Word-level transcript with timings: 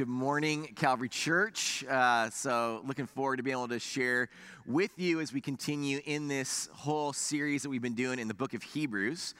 Good 0.00 0.08
morning, 0.08 0.72
Calvary 0.76 1.10
Church. 1.10 1.84
Uh, 1.84 2.30
so, 2.30 2.80
looking 2.86 3.04
forward 3.04 3.36
to 3.36 3.42
being 3.42 3.54
able 3.54 3.68
to 3.68 3.78
share 3.78 4.30
with 4.64 4.92
you 4.96 5.20
as 5.20 5.30
we 5.30 5.42
continue 5.42 6.00
in 6.06 6.26
this 6.26 6.70
whole 6.72 7.12
series 7.12 7.64
that 7.64 7.68
we've 7.68 7.82
been 7.82 7.92
doing 7.92 8.18
in 8.18 8.26
the 8.26 8.32
book 8.32 8.54
of 8.54 8.62
Hebrews. 8.62 9.34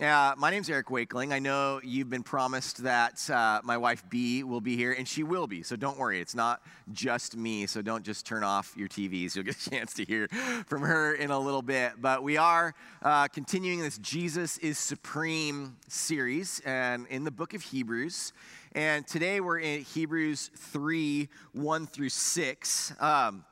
Uh, 0.00 0.34
my 0.38 0.50
name's 0.50 0.70
Eric 0.70 0.86
Wakeling. 0.86 1.34
I 1.34 1.38
know 1.38 1.82
you've 1.84 2.08
been 2.08 2.22
promised 2.22 2.78
that 2.84 3.28
uh, 3.28 3.60
my 3.62 3.76
wife 3.76 4.04
B 4.08 4.42
will 4.42 4.62
be 4.62 4.74
here, 4.74 4.92
and 4.92 5.06
she 5.06 5.22
will 5.22 5.46
be. 5.46 5.62
So, 5.62 5.76
don't 5.76 5.98
worry. 5.98 6.18
It's 6.18 6.34
not 6.34 6.62
just 6.94 7.36
me. 7.36 7.66
So, 7.66 7.82
don't 7.82 8.02
just 8.02 8.24
turn 8.24 8.42
off 8.42 8.72
your 8.74 8.88
TVs. 8.88 9.36
You'll 9.36 9.44
get 9.44 9.66
a 9.66 9.70
chance 9.70 9.92
to 9.92 10.04
hear 10.06 10.28
from 10.66 10.80
her 10.80 11.12
in 11.12 11.30
a 11.30 11.38
little 11.38 11.60
bit. 11.60 12.00
But 12.00 12.22
we 12.22 12.38
are 12.38 12.74
uh, 13.02 13.28
continuing 13.28 13.80
this 13.80 13.98
Jesus 13.98 14.56
is 14.58 14.78
Supreme 14.78 15.76
series 15.88 16.62
and 16.64 17.06
in 17.08 17.24
the 17.24 17.30
book 17.30 17.52
of 17.52 17.60
Hebrews. 17.60 18.32
And 18.76 19.06
today 19.06 19.40
we're 19.40 19.60
in 19.60 19.80
Hebrews 19.84 20.50
3 20.54 21.30
1 21.54 21.86
through 21.86 22.10
6. 22.10 22.92
Um, 23.00 23.42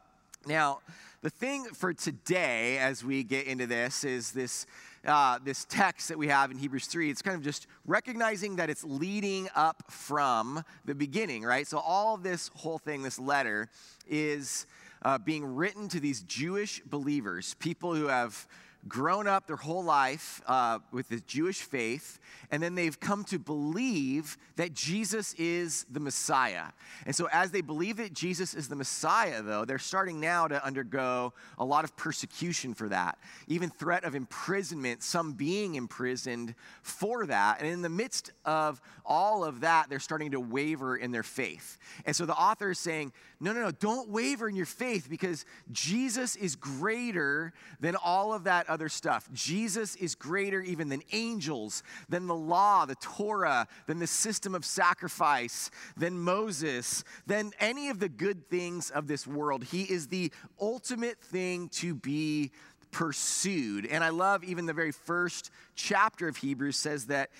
now, 0.47 0.80
the 1.23 1.30
thing 1.30 1.64
for 1.64 1.95
today, 1.95 2.77
as 2.77 3.02
we 3.02 3.24
get 3.24 3.47
into 3.47 3.66
this, 3.66 4.05
is 4.05 4.33
this. 4.33 4.66
Uh, 5.06 5.38
this 5.45 5.66
text 5.66 6.09
that 6.09 6.16
we 6.16 6.28
have 6.28 6.50
in 6.50 6.56
Hebrews 6.56 6.87
3, 6.87 7.10
it's 7.10 7.20
kind 7.20 7.37
of 7.37 7.42
just 7.42 7.66
recognizing 7.84 8.56
that 8.56 8.70
it's 8.70 8.83
leading 8.84 9.50
up 9.55 9.84
from 9.91 10.64
the 10.87 10.95
beginning, 10.95 11.42
right? 11.42 11.66
So, 11.66 11.77
all 11.77 12.16
this 12.16 12.48
whole 12.56 12.78
thing, 12.78 13.03
this 13.03 13.19
letter, 13.19 13.69
is 14.09 14.64
uh, 15.03 15.19
being 15.19 15.44
written 15.44 15.88
to 15.88 16.00
these 16.00 16.22
Jewish 16.22 16.81
believers, 16.86 17.53
people 17.59 17.94
who 17.94 18.06
have 18.06 18.48
grown 18.89 19.27
up 19.27 19.47
their 19.47 19.57
whole 19.57 19.83
life 19.83 20.43
uh, 20.47 20.79
with 20.93 21.09
the 21.09 21.21
Jewish 21.21 21.63
faith, 21.63 22.19
and 22.51 22.63
then 22.63 22.75
they've 22.75 22.99
come 22.99 23.25
to 23.25 23.39
believe 23.39 24.37
that 24.57 24.75
Jesus 24.75 25.35
is 25.35 25.87
the 25.91 26.01
Messiah. 26.01 26.67
And 27.07 27.15
so, 27.15 27.29
as 27.33 27.51
they 27.51 27.61
believe 27.61 27.97
that 27.97 28.12
Jesus 28.12 28.55
is 28.55 28.69
the 28.69 28.77
Messiah, 28.77 29.43
though, 29.43 29.65
they're 29.65 29.79
starting 29.79 30.21
now 30.21 30.49
to 30.49 30.65
undergo 30.65 31.33
a 31.59 31.65
lot 31.65 31.85
of 31.85 31.97
persecution 31.97 32.75
for 32.75 32.89
that, 32.89 33.19
even 33.49 33.71
threat 33.71 34.05
of 34.05 34.15
imprisonment, 34.15 35.03
some 35.03 35.33
being 35.33 35.75
imprisoned 35.77 36.55
for 36.83 37.27
that. 37.27 37.61
And 37.61 37.69
in 37.69 37.83
the 37.83 37.89
midst 37.89 38.33
of 38.45 38.81
all 39.05 39.45
of 39.45 39.61
that, 39.61 39.89
they're 39.89 39.99
starting 39.99 40.33
to 40.33 40.41
waver 40.41 40.97
in 40.97 41.11
their 41.11 41.23
faith. 41.23 41.79
And 42.05 42.15
so, 42.15 42.27
the 42.27 42.35
author 42.35 42.71
is 42.71 42.79
saying, 42.79 43.12
no, 43.41 43.53
no, 43.53 43.61
no, 43.61 43.71
don't 43.71 44.09
waver 44.09 44.49
in 44.49 44.57
your 44.57 44.67
faith 44.67 45.09
because 45.09 45.45
Jesus 45.73 46.37
is 46.37 46.57
greater 46.57 47.53
than 47.81 47.97
all 47.97 48.33
of 48.33 48.45
that 48.45 48.69
other 48.75 48.89
stuff. 48.89 49.28
Jesus 49.33 49.94
is 49.94 50.17
greater 50.17 50.61
even 50.61 50.89
than 50.89 51.00
angels, 51.12 51.84
than 52.08 52.27
the 52.27 52.34
law, 52.34 52.84
the 52.84 52.97
Torah, 52.97 53.69
than 53.86 54.00
the 54.00 54.06
system 54.08 54.53
of 54.53 54.64
sacrifice, 54.64 55.70
than 55.97 56.19
Moses, 56.19 57.05
than 57.25 57.53
any 57.61 57.89
of 57.89 58.00
the 58.00 58.08
good 58.08 58.50
things 58.50 58.91
of 58.91 59.06
this 59.06 59.28
world. 59.28 59.62
He 59.62 59.84
is 59.84 60.08
the 60.08 60.33
ultimate 60.61 61.20
thing 61.20 61.69
to 61.69 61.94
be 61.94 62.50
pursued. 62.91 63.86
And 63.86 64.03
I 64.03 64.08
love 64.08 64.42
even 64.42 64.66
the 64.66 64.72
very 64.72 64.92
first 64.92 65.50
chapter 65.77 66.27
of 66.27 66.36
Hebrews 66.36 66.77
says 66.77 67.06
that 67.06 67.31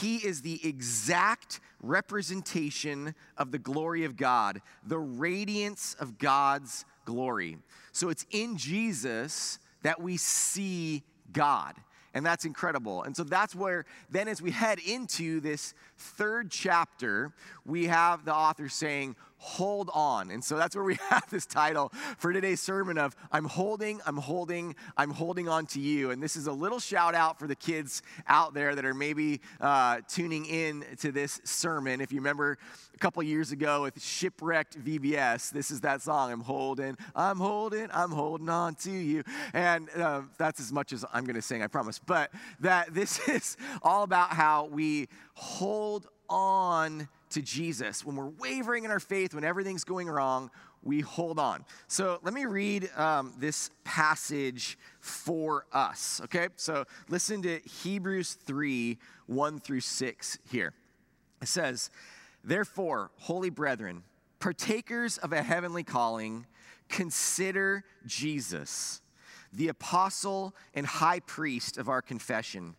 he 0.00 0.16
is 0.16 0.40
the 0.40 0.66
exact 0.66 1.60
representation 1.82 3.14
of 3.36 3.52
the 3.52 3.58
glory 3.58 4.04
of 4.04 4.16
God, 4.16 4.62
the 4.86 4.98
radiance 4.98 5.96
of 6.00 6.18
God's 6.18 6.86
glory. 7.04 7.58
So 7.92 8.08
it's 8.08 8.26
in 8.30 8.56
Jesus 8.56 9.58
that 9.82 10.00
we 10.00 10.16
see 10.16 11.02
God. 11.32 11.74
And 12.14 12.24
that's 12.24 12.44
incredible. 12.44 13.02
And 13.02 13.16
so 13.16 13.22
that's 13.22 13.54
where, 13.54 13.84
then, 14.10 14.28
as 14.28 14.40
we 14.40 14.50
head 14.50 14.78
into 14.78 15.40
this 15.40 15.74
third 15.96 16.50
chapter, 16.50 17.32
we 17.66 17.86
have 17.86 18.24
the 18.24 18.34
author 18.34 18.68
saying, 18.68 19.14
hold 19.38 19.90
on. 19.94 20.30
And 20.30 20.42
so 20.42 20.56
that's 20.56 20.74
where 20.74 20.84
we 20.84 20.98
have 21.08 21.28
this 21.30 21.46
title 21.46 21.92
for 22.18 22.32
today's 22.32 22.60
sermon 22.60 22.98
of 22.98 23.16
I'm 23.32 23.44
holding, 23.44 24.00
I'm 24.04 24.16
holding, 24.16 24.74
I'm 24.96 25.10
holding 25.10 25.48
on 25.48 25.66
to 25.66 25.80
you. 25.80 26.10
And 26.10 26.22
this 26.22 26.36
is 26.36 26.46
a 26.46 26.52
little 26.52 26.80
shout 26.80 27.14
out 27.14 27.38
for 27.38 27.46
the 27.46 27.54
kids 27.54 28.02
out 28.26 28.52
there 28.52 28.74
that 28.74 28.84
are 28.84 28.94
maybe 28.94 29.40
uh, 29.60 30.00
tuning 30.08 30.44
in 30.46 30.84
to 31.00 31.12
this 31.12 31.40
sermon. 31.44 32.00
If 32.00 32.12
you 32.12 32.18
remember 32.18 32.58
a 32.94 32.98
couple 32.98 33.22
years 33.22 33.52
ago 33.52 33.82
with 33.82 34.02
Shipwrecked 34.02 34.82
VBS, 34.84 35.50
this 35.50 35.70
is 35.70 35.80
that 35.82 36.02
song, 36.02 36.32
I'm 36.32 36.40
holding, 36.40 36.96
I'm 37.14 37.38
holding, 37.38 37.88
I'm 37.92 38.10
holding 38.10 38.48
on 38.48 38.74
to 38.76 38.90
you. 38.90 39.22
And 39.54 39.88
uh, 39.96 40.22
that's 40.36 40.60
as 40.60 40.72
much 40.72 40.92
as 40.92 41.04
I'm 41.12 41.24
going 41.24 41.36
to 41.36 41.42
sing, 41.42 41.62
I 41.62 41.68
promise. 41.68 41.98
But 41.98 42.30
that 42.60 42.92
this 42.92 43.28
is 43.28 43.56
all 43.82 44.02
about 44.02 44.30
how 44.30 44.66
we 44.66 45.08
hold 45.34 46.08
on 46.28 47.08
to 47.30 47.42
Jesus. 47.42 48.04
When 48.04 48.16
we're 48.16 48.32
wavering 48.38 48.84
in 48.84 48.90
our 48.90 49.00
faith, 49.00 49.34
when 49.34 49.44
everything's 49.44 49.84
going 49.84 50.08
wrong, 50.08 50.50
we 50.82 51.00
hold 51.00 51.38
on. 51.38 51.64
So 51.88 52.18
let 52.22 52.32
me 52.32 52.44
read 52.44 52.90
um, 52.96 53.32
this 53.38 53.70
passage 53.84 54.78
for 55.00 55.66
us, 55.72 56.20
okay? 56.24 56.48
So 56.56 56.84
listen 57.08 57.42
to 57.42 57.60
Hebrews 57.60 58.34
3 58.34 58.98
1 59.26 59.60
through 59.60 59.80
6 59.80 60.38
here. 60.50 60.72
It 61.42 61.48
says, 61.48 61.90
Therefore, 62.42 63.10
holy 63.18 63.50
brethren, 63.50 64.04
partakers 64.40 65.18
of 65.18 65.32
a 65.32 65.42
heavenly 65.42 65.82
calling, 65.82 66.46
consider 66.88 67.84
Jesus, 68.06 69.02
the 69.52 69.68
apostle 69.68 70.54
and 70.74 70.86
high 70.86 71.20
priest 71.20 71.76
of 71.76 71.88
our 71.88 72.00
confession. 72.00 72.74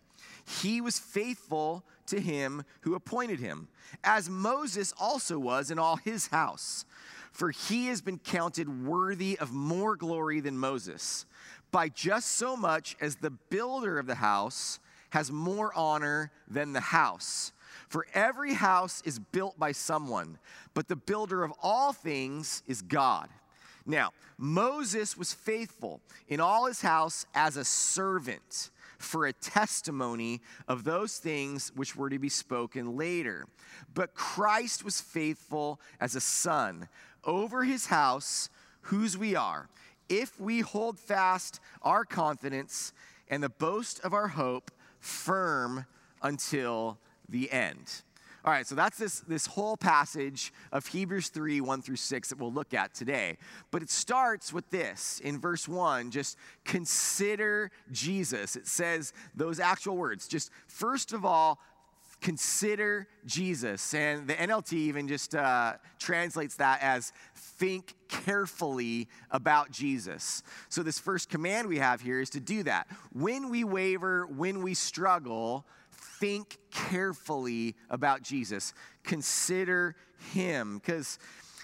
He 0.49 0.81
was 0.81 0.97
faithful 0.97 1.83
to 2.07 2.19
him 2.19 2.63
who 2.81 2.95
appointed 2.95 3.39
him, 3.39 3.67
as 4.03 4.29
Moses 4.29 4.93
also 4.99 5.37
was 5.37 5.69
in 5.69 5.77
all 5.77 5.97
his 5.97 6.27
house. 6.27 6.85
For 7.31 7.51
he 7.51 7.85
has 7.87 8.01
been 8.01 8.17
counted 8.17 8.83
worthy 8.83 9.37
of 9.37 9.53
more 9.53 9.95
glory 9.95 10.39
than 10.39 10.57
Moses, 10.57 11.27
by 11.71 11.87
just 11.89 12.31
so 12.31 12.57
much 12.57 12.97
as 12.99 13.17
the 13.17 13.29
builder 13.29 13.99
of 13.99 14.07
the 14.07 14.15
house 14.15 14.79
has 15.11 15.31
more 15.31 15.71
honor 15.75 16.31
than 16.47 16.73
the 16.73 16.79
house. 16.79 17.51
For 17.87 18.07
every 18.15 18.55
house 18.55 19.03
is 19.05 19.19
built 19.19 19.59
by 19.59 19.71
someone, 19.71 20.39
but 20.73 20.87
the 20.87 20.95
builder 20.95 21.43
of 21.43 21.53
all 21.61 21.93
things 21.93 22.63
is 22.65 22.81
God. 22.81 23.29
Now, 23.85 24.13
Moses 24.39 25.15
was 25.15 25.31
faithful 25.31 26.01
in 26.27 26.39
all 26.39 26.65
his 26.65 26.81
house 26.81 27.27
as 27.35 27.55
a 27.55 27.65
servant 27.65 28.71
for 28.99 29.25
a 29.25 29.33
testimony 29.33 30.41
of 30.67 30.83
those 30.83 31.17
things 31.17 31.71
which 31.75 31.95
were 31.95 32.09
to 32.09 32.19
be 32.19 32.29
spoken 32.29 32.95
later. 32.95 33.47
But 33.93 34.13
Christ 34.13 34.83
was 34.83 35.01
faithful 35.01 35.79
as 35.99 36.15
a 36.15 36.21
son 36.21 36.87
over 37.23 37.63
his 37.63 37.87
house, 37.87 38.49
whose 38.81 39.17
we 39.17 39.35
are, 39.35 39.69
if 40.07 40.39
we 40.39 40.59
hold 40.59 40.99
fast 40.99 41.59
our 41.81 42.05
confidence 42.05 42.93
and 43.29 43.41
the 43.41 43.49
boast 43.49 43.99
of 44.01 44.13
our 44.13 44.27
hope 44.27 44.71
firm 44.99 45.85
until 46.21 46.97
the 47.27 47.51
end. 47.51 48.01
All 48.45 48.53
right, 48.53 48.65
so 48.65 48.73
that's 48.73 48.97
this, 48.97 49.19
this 49.21 49.45
whole 49.45 49.75
passage 49.75 50.53
of 50.71 50.87
Hebrews 50.87 51.27
3 51.29 51.59
1 51.59 51.81
through 51.81 51.97
6 51.97 52.29
that 52.29 52.37
we'll 52.37 52.53
look 52.53 52.73
at 52.73 52.93
today. 52.93 53.37
But 53.69 53.81
it 53.81 53.89
starts 53.89 54.53
with 54.53 54.69
this 54.69 55.19
in 55.23 55.39
verse 55.39 55.67
1 55.67 56.11
just 56.11 56.37
consider 56.63 57.69
Jesus. 57.91 58.55
It 58.55 58.67
says 58.67 59.13
those 59.35 59.59
actual 59.59 59.97
words. 59.97 60.27
Just 60.27 60.51
first 60.67 61.11
of 61.11 61.25
all, 61.25 61.59
consider 62.21 63.07
Jesus. 63.25 63.93
And 63.93 64.27
the 64.27 64.35
NLT 64.35 64.73
even 64.73 65.07
just 65.07 65.35
uh, 65.35 65.73
translates 65.99 66.55
that 66.55 66.81
as 66.81 67.11
think 67.35 67.93
carefully 68.07 69.07
about 69.31 69.71
Jesus. 69.71 70.43
So, 70.69 70.83
this 70.83 70.99
first 70.99 71.29
command 71.29 71.67
we 71.67 71.77
have 71.77 72.01
here 72.01 72.21
is 72.21 72.29
to 72.31 72.39
do 72.39 72.63
that. 72.63 72.87
When 73.11 73.49
we 73.49 73.63
waver, 73.63 74.25
when 74.27 74.61
we 74.61 74.73
struggle, 74.73 75.65
think 76.19 76.57
carefully 76.71 77.75
about 77.89 78.21
Jesus. 78.21 78.73
Consider 79.03 79.95
him. 80.33 80.77
Because 80.77 81.17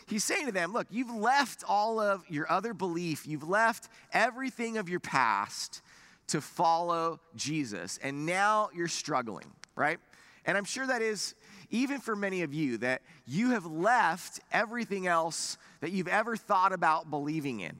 he's 0.07 0.23
saying 0.23 0.47
to 0.47 0.51
them, 0.51 0.73
look, 0.73 0.87
you've 0.89 1.13
left 1.13 1.63
all 1.67 1.99
of 1.99 2.23
your 2.29 2.51
other 2.51 2.73
belief, 2.73 3.27
you've 3.27 3.47
left 3.47 3.89
everything 4.13 4.77
of 4.77 4.89
your 4.89 4.99
past 4.99 5.81
to 6.27 6.41
follow 6.41 7.19
Jesus. 7.35 7.99
And 8.01 8.25
now 8.25 8.69
you're 8.73 8.87
struggling, 8.87 9.51
right? 9.75 9.99
And 10.45 10.57
I'm 10.57 10.65
sure 10.65 10.87
that 10.87 11.01
is 11.01 11.35
even 11.69 11.99
for 11.99 12.15
many 12.15 12.43
of 12.43 12.53
you 12.53 12.77
that 12.79 13.01
you 13.25 13.51
have 13.51 13.65
left 13.65 14.39
everything 14.51 15.07
else 15.07 15.57
that 15.81 15.91
you've 15.91 16.07
ever 16.07 16.35
thought 16.35 16.71
about 16.71 17.09
believing 17.09 17.59
in. 17.59 17.77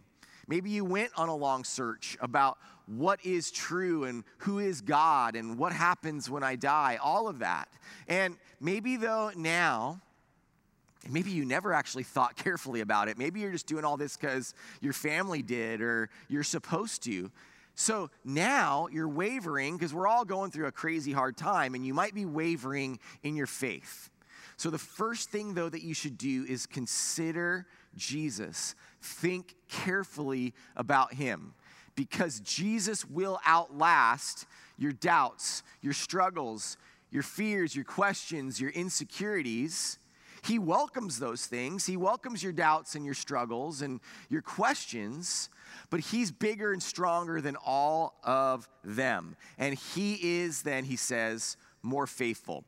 Maybe 0.48 0.69
you 0.69 0.86
went 0.86 1.12
on 1.16 1.30
a 1.30 1.36
long 1.36 1.63
search 1.63 2.18
about 2.22 2.57
what 2.88 3.26
is 3.26 3.52
true 3.52 4.04
and 4.04 4.24
who 4.40 4.60
is 4.60 4.82
God 4.82 5.36
and 5.36 5.58
what 5.58 5.74
happens 5.74 6.30
when 6.30 6.44
I 6.44 6.56
die, 6.56 7.00
all 7.02 7.28
of 7.28 7.40
that. 7.40 7.70
And 8.08 8.38
maybe, 8.60 8.98
though, 8.98 9.32
now, 9.36 10.02
maybe 11.10 11.32
you 11.32 11.46
never 11.46 11.74
actually 11.74 12.04
thought 12.04 12.36
carefully 12.44 12.82
about 12.82 13.08
it. 13.08 13.18
Maybe 13.18 13.40
you're 13.40 13.52
just 13.52 13.68
doing 13.68 13.86
all 13.86 13.98
this 13.98 14.18
because 14.18 14.54
your 14.82 14.94
family 14.94 15.42
did 15.42 15.82
or 15.82 16.10
you're 16.28 16.44
supposed 16.44 17.04
to. 17.04 17.32
So 17.76 18.10
now 18.24 18.88
you're 18.90 19.10
wavering 19.10 19.76
because 19.76 19.94
we're 19.94 20.08
all 20.08 20.24
going 20.24 20.52
through 20.52 20.68
a 20.68 20.72
crazy 20.72 21.12
hard 21.12 21.36
time 21.36 21.76
and 21.76 21.86
you 21.86 21.94
might 21.94 22.14
be 22.14 22.26
wavering 22.26 23.00
in 23.22 23.36
your 23.36 23.48
faith. 23.48 24.10
So, 24.58 24.70
the 24.70 24.78
first 24.78 25.32
thing, 25.32 25.54
though, 25.54 25.68
that 25.68 25.82
you 25.82 25.94
should 25.94 26.18
do 26.18 26.46
is 26.48 26.66
consider 26.66 27.68
Jesus. 27.98 28.74
Think 29.02 29.56
carefully 29.68 30.54
about 30.78 31.14
him 31.14 31.54
because 31.96 32.40
Jesus 32.42 33.06
will 33.06 33.40
outlast 33.48 34.46
your 34.78 34.92
doubts, 34.92 35.64
your 35.82 35.94
struggles, 35.94 36.78
your 37.12 37.24
fears, 37.24 37.76
your 37.76 37.86
questions, 37.86 38.60
your 38.60 38.72
insecurities. 38.72 39.98
He 40.44 40.60
welcomes 40.60 41.18
those 41.18 41.46
things. 41.46 41.86
He 41.86 41.98
welcomes 41.98 42.44
your 42.44 42.52
doubts 42.52 42.96
and 42.96 43.06
your 43.06 43.14
struggles 43.14 43.82
and 43.82 44.00
your 44.30 44.42
questions, 44.42 45.50
but 45.90 46.02
He's 46.02 46.32
bigger 46.32 46.72
and 46.72 46.84
stronger 46.84 47.42
than 47.42 47.56
all 47.56 48.20
of 48.24 48.70
them. 48.84 49.36
And 49.58 49.74
He 49.74 50.42
is, 50.42 50.62
then, 50.62 50.84
He 50.84 50.98
says, 50.98 51.58
more 51.82 52.06
faithful. 52.06 52.64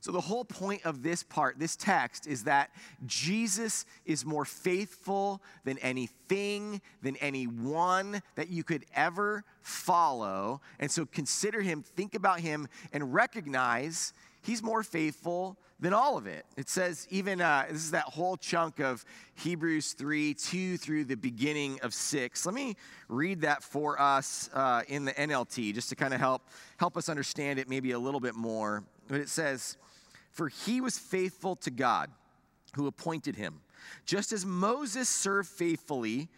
So, 0.00 0.12
the 0.12 0.20
whole 0.20 0.46
point 0.46 0.86
of 0.86 1.02
this 1.02 1.22
part, 1.22 1.58
this 1.58 1.76
text, 1.76 2.26
is 2.26 2.44
that 2.44 2.70
Jesus 3.04 3.84
is 4.06 4.24
more 4.24 4.46
faithful 4.46 5.42
than 5.64 5.76
anything, 5.78 6.80
than 7.02 7.16
anyone 7.16 8.22
that 8.34 8.48
you 8.48 8.64
could 8.64 8.86
ever 8.94 9.44
follow. 9.60 10.62
And 10.78 10.90
so, 10.90 11.04
consider 11.04 11.60
him, 11.60 11.82
think 11.82 12.14
about 12.14 12.40
him, 12.40 12.66
and 12.94 13.12
recognize 13.12 14.14
he's 14.42 14.62
more 14.62 14.82
faithful 14.82 15.58
than 15.80 15.92
all 15.92 16.16
of 16.16 16.26
it. 16.26 16.44
It 16.56 16.68
says, 16.68 17.06
even 17.10 17.40
uh, 17.40 17.66
this 17.68 17.84
is 17.84 17.90
that 17.90 18.04
whole 18.04 18.36
chunk 18.36 18.80
of 18.80 19.04
Hebrews 19.34 19.92
3 19.92 20.34
2 20.34 20.76
through 20.76 21.04
the 21.04 21.16
beginning 21.16 21.78
of 21.82 21.94
6. 21.94 22.46
Let 22.46 22.54
me 22.54 22.76
read 23.08 23.42
that 23.42 23.62
for 23.62 24.00
us 24.00 24.48
uh, 24.54 24.82
in 24.88 25.04
the 25.04 25.12
NLT 25.12 25.74
just 25.74 25.88
to 25.90 25.96
kind 25.96 26.14
of 26.14 26.20
help, 26.20 26.48
help 26.78 26.96
us 26.96 27.08
understand 27.08 27.58
it 27.58 27.68
maybe 27.68 27.92
a 27.92 27.98
little 27.98 28.20
bit 28.20 28.34
more. 28.34 28.82
But 29.08 29.20
it 29.20 29.28
says, 29.28 29.76
for 30.30 30.48
he 30.48 30.80
was 30.80 30.98
faithful 30.98 31.56
to 31.56 31.70
God 31.70 32.10
who 32.74 32.86
appointed 32.86 33.36
him, 33.36 33.60
just 34.04 34.32
as 34.32 34.46
Moses 34.46 35.08
served 35.08 35.48
faithfully 35.48 36.28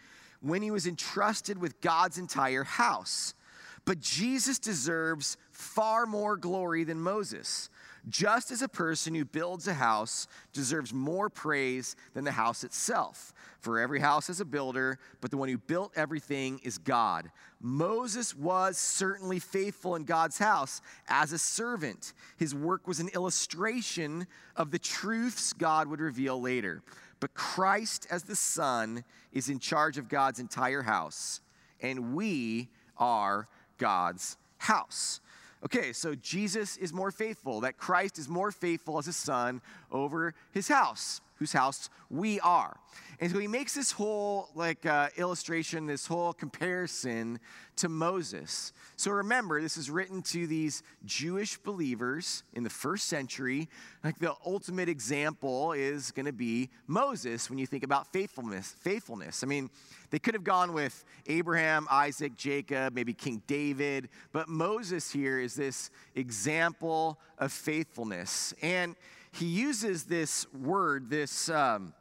when 0.40 0.62
he 0.62 0.70
was 0.70 0.86
entrusted 0.86 1.58
with 1.58 1.80
God's 1.80 2.18
entire 2.18 2.64
house. 2.64 3.34
But 3.84 4.00
Jesus 4.00 4.58
deserves 4.58 5.36
far 5.50 6.06
more 6.06 6.36
glory 6.36 6.84
than 6.84 7.00
Moses 7.00 7.68
just 8.08 8.50
as 8.50 8.62
a 8.62 8.68
person 8.68 9.14
who 9.14 9.24
builds 9.24 9.68
a 9.68 9.74
house 9.74 10.26
deserves 10.52 10.92
more 10.92 11.30
praise 11.30 11.94
than 12.14 12.24
the 12.24 12.32
house 12.32 12.64
itself. 12.64 13.32
For 13.60 13.78
every 13.78 14.00
house 14.00 14.26
has 14.26 14.40
a 14.40 14.44
builder, 14.44 14.98
but 15.20 15.30
the 15.30 15.36
one 15.36 15.48
who 15.48 15.58
built 15.58 15.92
everything 15.94 16.60
is 16.64 16.78
God. 16.78 17.30
Moses 17.60 18.34
was 18.34 18.76
certainly 18.76 19.38
faithful 19.38 19.94
in 19.94 20.02
God's 20.02 20.38
house 20.38 20.80
as 21.08 21.32
a 21.32 21.38
servant. 21.38 22.12
His 22.36 22.54
work 22.54 22.88
was 22.88 22.98
an 22.98 23.08
illustration 23.14 24.26
of 24.56 24.72
the 24.72 24.80
truths 24.80 25.52
God 25.52 25.86
would 25.88 26.00
reveal 26.00 26.40
later. 26.40 26.82
But 27.20 27.34
Christ, 27.34 28.08
as 28.10 28.24
the 28.24 28.34
Son, 28.34 29.04
is 29.32 29.48
in 29.48 29.60
charge 29.60 29.96
of 29.96 30.08
God's 30.08 30.40
entire 30.40 30.82
house, 30.82 31.40
and 31.80 32.14
we 32.14 32.68
are 32.98 33.48
God's 33.82 34.36
house. 34.58 35.20
Okay, 35.64 35.92
so 35.92 36.14
Jesus 36.14 36.76
is 36.76 36.92
more 36.92 37.10
faithful, 37.10 37.62
that 37.62 37.78
Christ 37.78 38.16
is 38.16 38.28
more 38.28 38.52
faithful 38.52 38.96
as 38.96 39.08
a 39.08 39.12
son 39.12 39.60
over 39.90 40.34
his 40.52 40.68
house, 40.68 41.20
whose 41.42 41.52
house 41.52 41.90
we 42.08 42.38
are. 42.38 42.76
And 43.18 43.32
so 43.32 43.38
he 43.40 43.48
makes 43.48 43.74
this 43.74 43.90
whole 43.90 44.50
like 44.54 44.86
uh, 44.86 45.08
illustration, 45.16 45.86
this 45.86 46.06
whole 46.06 46.32
comparison 46.32 47.40
to 47.76 47.88
Moses. 47.88 48.72
So 48.94 49.10
remember, 49.10 49.60
this 49.60 49.76
is 49.76 49.90
written 49.90 50.22
to 50.22 50.46
these 50.46 50.84
Jewish 51.04 51.58
believers 51.58 52.44
in 52.52 52.62
the 52.62 52.70
first 52.70 53.06
century. 53.08 53.68
Like 54.04 54.20
the 54.20 54.34
ultimate 54.46 54.88
example 54.88 55.72
is 55.72 56.12
going 56.12 56.26
to 56.26 56.32
be 56.32 56.70
Moses 56.86 57.50
when 57.50 57.58
you 57.58 57.66
think 57.66 57.82
about 57.82 58.12
faithfulness. 58.12 58.76
Faithfulness. 58.80 59.42
I 59.42 59.46
mean, 59.46 59.68
they 60.10 60.20
could 60.20 60.34
have 60.34 60.44
gone 60.44 60.72
with 60.72 61.04
Abraham, 61.26 61.88
Isaac, 61.90 62.36
Jacob, 62.36 62.94
maybe 62.94 63.14
King 63.14 63.42
David, 63.48 64.10
but 64.30 64.48
Moses 64.48 65.10
here 65.10 65.40
is 65.40 65.54
this 65.54 65.90
example 66.14 67.18
of 67.38 67.50
faithfulness, 67.50 68.54
and 68.62 68.94
he 69.32 69.46
uses 69.46 70.04
this 70.04 70.46
word, 70.52 71.10
this. 71.10 71.48
Um, 71.48 71.94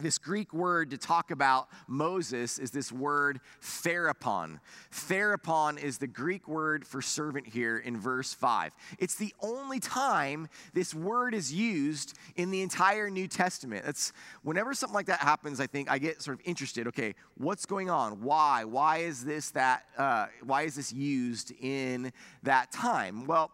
this 0.00 0.16
Greek 0.16 0.54
word 0.54 0.90
to 0.90 0.96
talk 0.96 1.32
about 1.32 1.68
Moses 1.88 2.58
is 2.58 2.70
this 2.70 2.92
word 2.92 3.40
therapon. 3.60 4.60
Therapon 4.92 5.76
is 5.76 5.98
the 5.98 6.06
Greek 6.06 6.46
word 6.46 6.86
for 6.86 7.02
servant 7.02 7.48
here 7.48 7.78
in 7.78 7.98
verse 7.98 8.32
5. 8.32 8.72
It's 9.00 9.16
the 9.16 9.34
only 9.40 9.80
time 9.80 10.48
this 10.72 10.94
word 10.94 11.34
is 11.34 11.52
used 11.52 12.16
in 12.36 12.52
the 12.52 12.62
entire 12.62 13.10
New 13.10 13.26
Testament. 13.26 13.84
That's 13.84 14.12
whenever 14.42 14.72
something 14.72 14.94
like 14.94 15.06
that 15.06 15.18
happens, 15.18 15.58
I 15.58 15.66
think 15.66 15.90
I 15.90 15.98
get 15.98 16.22
sort 16.22 16.38
of 16.38 16.46
interested. 16.46 16.86
Okay, 16.86 17.16
what's 17.36 17.66
going 17.66 17.90
on? 17.90 18.22
Why? 18.22 18.64
Why 18.64 18.98
is 18.98 19.24
this 19.24 19.50
that? 19.50 19.84
Uh, 19.96 20.26
why 20.44 20.62
is 20.62 20.76
this 20.76 20.92
used 20.92 21.52
in 21.60 22.12
that 22.44 22.70
time? 22.70 23.26
Well, 23.26 23.50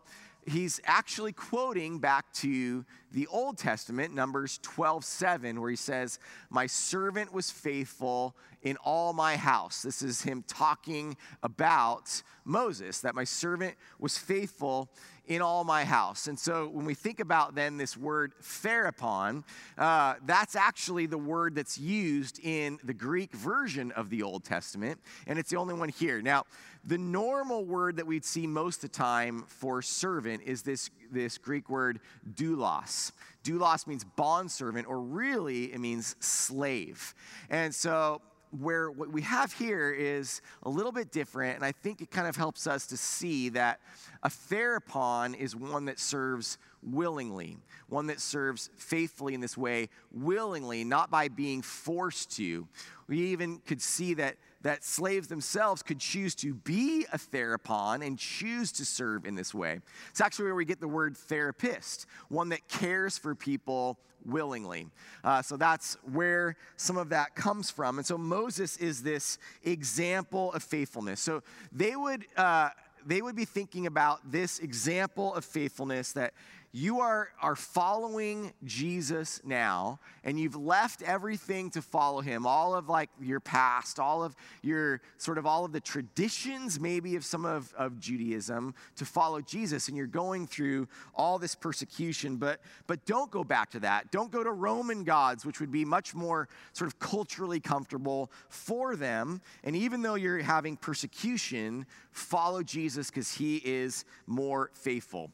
he's 0.47 0.81
actually 0.85 1.33
quoting 1.33 1.99
back 1.99 2.33
to 2.35 2.85
the 3.13 3.27
Old 3.29 3.59
Testament, 3.59 4.15
Numbers 4.15 4.59
12 4.63 5.05
7, 5.05 5.61
where 5.61 5.71
he 5.71 5.77
says, 5.77 6.19
My 6.51 6.67
servant 6.67 7.33
was 7.33 7.51
faithful 7.51 8.37
in 8.63 8.77
all 8.79 9.13
my 9.13 9.37
house. 9.37 9.83
This 9.83 10.03
is 10.03 10.23
him 10.23 10.43
talking 10.47 11.17
about 11.43 12.23
Moses, 12.45 13.01
that 13.01 13.15
my 13.15 13.25
servant 13.25 13.77
was 13.99 14.19
faithful 14.19 14.91
in 15.27 15.41
all 15.41 15.65
my 15.65 15.85
house. 15.85 16.27
And 16.27 16.39
so 16.39 16.69
when 16.69 16.85
we 16.85 16.95
think 16.95 17.21
about 17.21 17.55
then 17.55 17.77
this 17.77 17.97
word 17.97 18.35
therapon, 18.43 19.45
uh, 19.79 20.15
that's 20.27 20.55
actually 20.55 21.07
the 21.07 21.19
word 21.19 21.55
that's 21.55 21.79
used 21.79 22.41
in 22.43 22.79
the 22.85 22.93
Greek 22.93 23.33
version 23.33 23.91
of 23.93 24.11
the 24.11 24.23
Old 24.23 24.45
Testament, 24.45 25.01
and 25.27 25.39
it's 25.39 25.51
the 25.51 25.57
only 25.57 25.75
one 25.75 25.89
here. 25.89 26.21
Now, 26.21 26.45
the 26.87 26.99
normal 26.99 27.65
word 27.65 27.97
that 27.97 28.07
we'd 28.07 28.25
see 28.25 28.47
most 28.47 28.77
of 28.85 28.91
the 28.91 28.97
time 28.97 29.45
for 29.47 29.81
servant 29.81 30.43
is 30.45 30.63
this, 30.63 30.91
this 31.11 31.39
Greek 31.39 31.71
word 31.71 32.01
doulos. 32.35 33.13
Doulos 33.43 33.87
means 33.87 34.05
bondservant, 34.05 34.87
or 34.87 35.01
really 35.01 35.73
it 35.73 35.81
means 35.81 36.17
slave. 36.21 37.15
And 37.49 37.75
so 37.75 38.21
where 38.61 38.91
what 38.91 39.11
we 39.11 39.23
have 39.23 39.53
here 39.53 39.91
is 39.91 40.41
a 40.63 40.69
little 40.69 40.93
bit 40.93 41.11
different, 41.11 41.57
and 41.57 41.65
I 41.65 41.73
think 41.73 42.01
it 42.01 42.11
kind 42.11 42.29
of 42.29 42.37
helps 42.37 42.67
us 42.67 42.87
to 42.89 42.97
see 42.97 43.49
that 43.51 43.81
a 44.23 44.31
therapon 44.31 45.35
is 45.35 45.57
one 45.57 45.87
that 45.87 45.99
serves 45.99 46.59
willingly, 46.83 47.57
one 47.89 48.07
that 48.07 48.21
serves 48.21 48.71
faithfully 48.77 49.35
in 49.35 49.41
this 49.41 49.57
way, 49.57 49.89
willingly, 50.13 50.85
not 50.85 51.11
by 51.11 51.29
being 51.29 51.63
forced 51.63 52.37
to. 52.37 52.69
We 53.09 53.19
even 53.19 53.59
could 53.67 53.83
see 53.83 54.15
that 54.15 54.37
that 54.65 54.83
slaves 54.83 55.29
themselves 55.29 55.83
could 55.83 56.01
choose 56.01 56.35
to 56.35 56.55
be 56.55 57.07
a 57.13 57.19
therapon 57.19 58.03
and 58.03 58.19
choose 58.19 58.73
to 58.73 58.85
serve 58.85 59.27
in 59.27 59.35
this 59.35 59.55
way. 59.55 59.81
It's 60.11 60.23
actually 60.23 60.47
where 60.47 60.55
we 60.55 60.65
get 60.65 60.81
the 60.81 60.89
word 60.89 61.17
therapist, 61.17 62.07
one 62.29 62.49
that 62.49 62.67
cares 62.67 63.17
for 63.19 63.35
people 63.35 63.99
willingly. 64.25 64.89
Uh, 65.23 65.43
so 65.43 65.59
that's 65.59 65.99
where 66.13 66.57
some 66.79 66.97
of 66.97 67.11
that 67.11 67.35
comes 67.35 67.71
from. 67.71 67.99
And 67.99 68.07
so 68.07 68.17
Moses 68.17 68.79
is 68.79 69.03
this 69.03 69.39
example 69.63 70.51
of 70.55 70.63
faithfulness. 70.63 71.21
So 71.21 71.43
they 71.71 71.95
would. 71.95 72.27
Uh, 72.37 72.71
they 73.07 73.21
would 73.21 73.37
be 73.37 73.45
thinking 73.45 73.87
about 73.87 74.33
this 74.33 74.61
example 74.61 75.35
of 75.35 75.45
faithfulness 75.45 76.13
that 76.13 76.33
you 76.77 76.99
are, 76.99 77.29
are 77.41 77.55
following 77.55 78.53
Jesus 78.65 79.41
now, 79.45 80.01
and 80.25 80.41
you've 80.41 80.57
left 80.57 81.03
everything 81.03 81.71
to 81.71 81.81
follow 81.81 82.21
him, 82.21 82.49
all 82.49 82.75
of 82.75 82.89
like 82.89 83.11
your 83.23 83.39
past, 83.39 84.01
all 84.01 84.25
of 84.25 84.35
your 84.61 85.01
sort 85.17 85.39
of 85.39 85.47
all 85.47 85.65
of 85.65 85.71
the 85.71 85.79
traditions, 85.79 86.81
maybe 86.81 87.15
of 87.15 87.25
some 87.25 87.45
of, 87.45 87.73
of 87.79 88.01
Judaism, 88.01 88.75
to 88.97 89.05
follow 89.05 89.41
Jesus, 89.41 89.87
and 89.87 89.97
you're 89.97 90.09
going 90.09 90.49
through 90.49 90.89
all 91.15 91.39
this 91.39 91.55
persecution. 91.55 92.39
But 92.39 92.61
but 92.89 93.07
don't 93.07 93.31
go 93.31 93.45
back 93.45 93.71
to 93.71 93.81
that. 93.81 94.11
Don't 94.11 94.33
go 94.33 94.43
to 94.43 94.51
Roman 94.51 95.05
gods, 95.05 95.47
which 95.47 95.61
would 95.61 95.71
be 95.71 95.85
much 95.85 96.13
more 96.13 96.49
sort 96.73 96.89
of 96.89 96.99
culturally 96.99 97.61
comfortable 97.61 98.33
for 98.49 98.97
them. 98.97 99.41
And 99.63 99.77
even 99.77 100.03
though 100.03 100.17
you're 100.17 100.39
having 100.39 100.77
persecution, 100.77 101.87
follow 102.11 102.65
Jesus 102.65 103.11
because 103.11 103.33
he 103.33 103.63
is 103.65 104.05
more 104.27 104.71
faithful. 104.75 105.31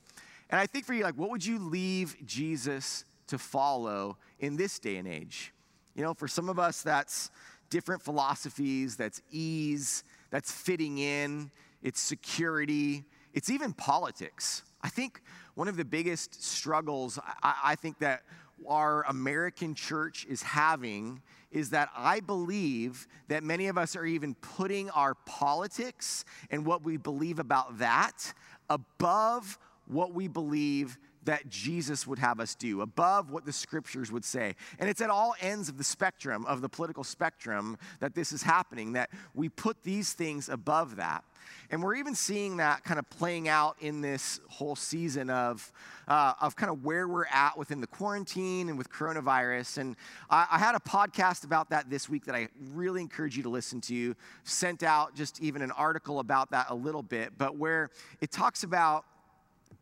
And 0.50 0.60
I 0.60 0.66
think 0.66 0.84
for 0.84 0.92
you, 0.92 1.04
like, 1.04 1.14
what 1.14 1.30
would 1.30 1.44
you 1.44 1.58
leave 1.58 2.16
Jesus 2.26 3.04
to 3.28 3.38
follow 3.38 4.18
in 4.40 4.56
this 4.56 4.78
day 4.78 4.96
and 4.96 5.08
age? 5.08 5.52
You 5.94 6.02
know, 6.02 6.12
for 6.12 6.28
some 6.28 6.48
of 6.48 6.58
us, 6.58 6.82
that's 6.82 7.30
different 7.70 8.02
philosophies, 8.02 8.96
that's 8.96 9.22
ease, 9.30 10.02
that's 10.30 10.50
fitting 10.50 10.98
in, 10.98 11.50
it's 11.82 12.00
security, 12.00 13.04
it's 13.32 13.48
even 13.48 13.72
politics. 13.72 14.64
I 14.82 14.88
think 14.88 15.22
one 15.54 15.68
of 15.68 15.76
the 15.76 15.84
biggest 15.84 16.42
struggles 16.42 17.18
I, 17.42 17.54
I 17.64 17.74
think 17.76 17.98
that 18.00 18.22
our 18.68 19.04
American 19.04 19.74
church 19.74 20.26
is 20.28 20.42
having 20.42 21.22
is 21.50 21.70
that 21.70 21.88
I 21.96 22.20
believe 22.20 23.08
that 23.28 23.42
many 23.42 23.68
of 23.68 23.78
us 23.78 23.96
are 23.96 24.04
even 24.04 24.34
putting 24.34 24.90
our 24.90 25.14
politics 25.14 26.24
and 26.50 26.64
what 26.64 26.82
we 26.82 26.96
believe 26.96 27.38
about 27.38 27.78
that 27.78 28.32
above 28.68 29.58
what 29.90 30.14
we 30.14 30.28
believe 30.28 30.98
that 31.24 31.48
Jesus 31.48 32.06
would 32.06 32.18
have 32.18 32.40
us 32.40 32.54
do, 32.54 32.80
above 32.80 33.30
what 33.30 33.44
the 33.44 33.52
scriptures 33.52 34.10
would 34.10 34.24
say. 34.24 34.54
And 34.78 34.88
it's 34.88 35.00
at 35.00 35.10
all 35.10 35.34
ends 35.40 35.68
of 35.68 35.76
the 35.76 35.84
spectrum, 35.84 36.46
of 36.46 36.62
the 36.62 36.68
political 36.68 37.04
spectrum, 37.04 37.76
that 38.00 38.14
this 38.14 38.32
is 38.32 38.42
happening, 38.42 38.92
that 38.94 39.10
we 39.34 39.48
put 39.48 39.82
these 39.82 40.14
things 40.14 40.48
above 40.48 40.96
that. 40.96 41.24
And 41.70 41.82
we're 41.82 41.96
even 41.96 42.14
seeing 42.14 42.56
that 42.56 42.84
kind 42.84 42.98
of 42.98 43.08
playing 43.10 43.48
out 43.48 43.76
in 43.80 44.00
this 44.00 44.40
whole 44.48 44.76
season 44.76 45.30
of, 45.30 45.72
uh, 46.08 46.34
of 46.40 46.56
kind 46.56 46.70
of 46.70 46.84
where 46.84 47.06
we're 47.06 47.26
at 47.26 47.56
within 47.56 47.80
the 47.80 47.86
quarantine 47.86 48.68
and 48.68 48.78
with 48.78 48.90
coronavirus. 48.90 49.78
And 49.78 49.96
I, 50.30 50.46
I 50.50 50.58
had 50.58 50.74
a 50.74 50.80
podcast 50.80 51.44
about 51.44 51.70
that 51.70 51.90
this 51.90 52.08
week 52.08 52.24
that 52.24 52.34
I 52.34 52.48
really 52.72 53.00
encourage 53.00 53.36
you 53.36 53.42
to 53.44 53.48
listen 53.48 53.80
to. 53.82 54.14
Sent 54.44 54.82
out 54.82 55.14
just 55.14 55.40
even 55.40 55.62
an 55.62 55.70
article 55.72 56.18
about 56.18 56.50
that 56.50 56.66
a 56.70 56.74
little 56.74 57.02
bit, 57.02 57.32
but 57.36 57.56
where 57.56 57.90
it 58.20 58.30
talks 58.30 58.62
about 58.64 59.04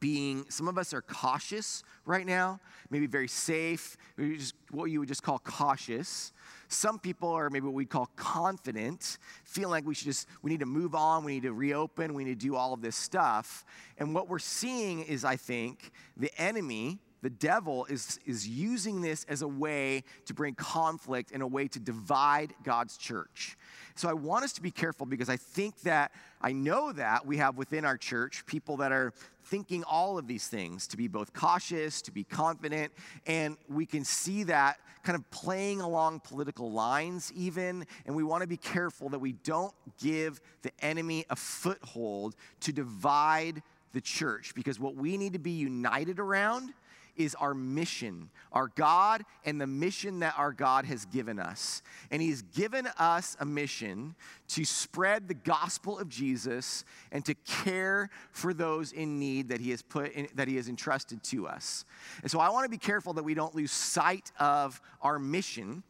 being, 0.01 0.45
some 0.49 0.69
of 0.69 0.79
us 0.79 0.95
are 0.95 1.03
cautious 1.03 1.83
right 2.05 2.27
now, 2.27 2.61
maybe 2.91 3.07
very 3.07 3.29
safe, 3.29 3.97
maybe 4.17 4.37
just 4.37 4.55
what 4.71 4.87
you 4.87 5.01
would 5.01 5.09
just 5.09 5.23
call 5.23 5.39
cautious. 5.39 6.33
Some 6.69 6.99
people 6.99 7.31
are 7.31 7.51
maybe 7.51 7.67
what 7.67 7.75
we 7.75 7.87
call 7.87 8.07
confident, 8.17 9.19
feeling 9.45 9.71
like 9.71 9.87
we 9.87 9.95
should 9.95 10.07
just, 10.07 10.29
we 10.43 10.51
need 10.51 10.61
to 10.61 10.67
move 10.67 10.95
on, 10.95 11.25
we 11.25 11.35
need 11.35 11.43
to 11.45 11.53
reopen, 11.53 12.15
we 12.15 12.25
need 12.25 12.41
to 12.41 12.47
do 12.47 12.57
all 12.57 12.73
of 12.73 12.83
this 12.83 12.97
stuff. 12.97 13.65
And 13.99 14.15
what 14.15 14.29
we're 14.29 14.39
seeing 14.39 15.01
is, 15.01 15.25
I 15.25 15.37
think, 15.37 15.91
the 16.17 16.31
enemy, 16.39 16.99
the 17.23 17.31
devil, 17.31 17.85
is, 17.87 18.21
is 18.27 18.47
using 18.47 19.01
this 19.01 19.25
as 19.29 19.43
a 19.43 19.49
way 19.49 20.05
to 20.27 20.35
bring 20.35 20.55
conflict 20.55 21.33
and 21.33 21.43
a 21.43 21.47
way 21.47 21.69
to 21.69 21.81
divide 21.81 22.55
God's 22.63 22.97
church. 22.97 23.57
So 23.95 24.09
I 24.09 24.13
want 24.13 24.45
us 24.45 24.53
to 24.53 24.63
be 24.63 24.71
careful 24.71 25.07
because 25.07 25.29
I 25.29 25.37
think 25.37 25.81
that, 25.81 26.13
I 26.41 26.53
know 26.53 26.93
that 26.93 27.27
we 27.27 27.39
have 27.39 27.57
within 27.57 27.85
our 27.85 27.97
church 27.97 28.47
people 28.47 28.77
that 28.77 28.93
are 28.93 29.13
thinking 29.49 29.85
all 29.85 30.19
of 30.19 30.27
these 30.27 30.47
things 30.47 30.87
to 30.89 30.97
be 30.97 31.09
both 31.09 31.33
cautious, 31.33 32.03
to 32.03 32.13
be 32.13 32.25
confident, 32.25 32.93
and 33.27 33.57
we 33.69 33.87
can 33.87 34.05
see 34.05 34.45
that 34.45 34.79
kind 35.03 35.17
of 35.17 35.29
playing 35.31 35.81
along 35.81 36.21
political 36.21 36.71
lines, 36.71 37.33
even. 37.35 37.87
And 38.07 38.15
we 38.15 38.23
want 38.23 38.43
to 38.43 38.47
be 38.47 38.57
careful 38.57 39.09
that 39.11 39.19
we 39.19 39.33
don't 39.33 39.75
give 40.03 40.41
the 40.63 40.73
enemy 40.81 41.25
a 41.31 41.37
foothold 41.37 42.37
to 42.61 42.73
divide 42.73 43.63
the 43.93 44.01
church 44.01 44.55
because 44.55 44.79
what 44.79 44.97
we 44.97 45.17
need 45.17 45.33
to 45.33 45.39
be 45.39 45.53
united 45.53 46.19
around 46.19 46.75
is 47.19 47.35
our 47.35 47.53
mission, 47.53 48.31
our 48.53 48.69
God 48.69 49.25
and 49.45 49.61
the 49.61 49.67
mission 49.67 50.21
that 50.21 50.35
our 50.39 50.53
God 50.53 50.85
has 50.87 51.05
given 51.05 51.39
us. 51.39 51.83
And 52.11 52.23
He's 52.23 52.43
given 52.43 52.89
us 52.99 53.37
a 53.41 53.45
mission 53.45 54.15
to 54.49 54.65
spread 54.65 55.29
the 55.29 55.35
gospel 55.35 55.99
of 55.99 56.09
Jesus 56.09 56.85
and 57.13 57.25
to 57.27 57.35
care 57.45 58.09
for 58.31 58.55
those 58.55 58.93
in 58.93 59.19
need 59.19 59.49
that 59.49 59.61
He 59.61 59.71
has 59.71 59.83
put 59.83 60.13
in, 60.13 60.29
that 60.35 60.49
He 60.49 60.57
has 60.57 60.69
entrusted 60.69 61.23
to 61.25 61.47
us. 61.47 61.85
And 62.23 62.31
so 62.31 62.41
I 62.41 62.49
want 62.51 62.65
to 62.65 62.71
be 62.71 62.79
careful 62.79 63.13
that 63.15 63.25
we 63.25 63.35
don't 63.35 63.55
lose 63.55 63.73
sight 63.73 64.33
of 64.39 64.81
our 65.03 65.19
mission 65.19 65.83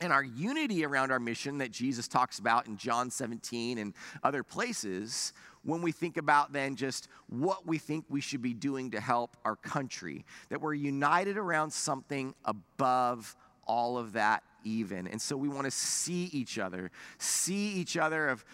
and 0.00 0.12
our 0.12 0.24
unity 0.24 0.84
around 0.84 1.10
our 1.10 1.20
mission 1.20 1.58
that 1.58 1.70
Jesus 1.70 2.06
talks 2.08 2.38
about 2.38 2.66
in 2.66 2.76
John 2.76 3.10
17 3.10 3.78
and 3.78 3.94
other 4.22 4.42
places 4.42 5.32
when 5.66 5.82
we 5.82 5.92
think 5.92 6.16
about 6.16 6.52
then 6.52 6.76
just 6.76 7.08
what 7.28 7.66
we 7.66 7.76
think 7.76 8.04
we 8.08 8.20
should 8.20 8.40
be 8.40 8.54
doing 8.54 8.92
to 8.92 9.00
help 9.00 9.36
our 9.44 9.56
country, 9.56 10.24
that 10.48 10.60
we're 10.60 10.74
united 10.74 11.36
around 11.36 11.72
something 11.72 12.34
above 12.44 13.36
all 13.66 13.98
of 13.98 14.12
that, 14.12 14.44
even. 14.62 15.08
And 15.08 15.20
so 15.20 15.36
we 15.36 15.48
want 15.48 15.64
to 15.64 15.70
see 15.72 16.30
each 16.32 16.58
other, 16.58 16.92
see 17.18 17.72
each 17.72 17.96
other 17.96 18.28
of 18.28 18.44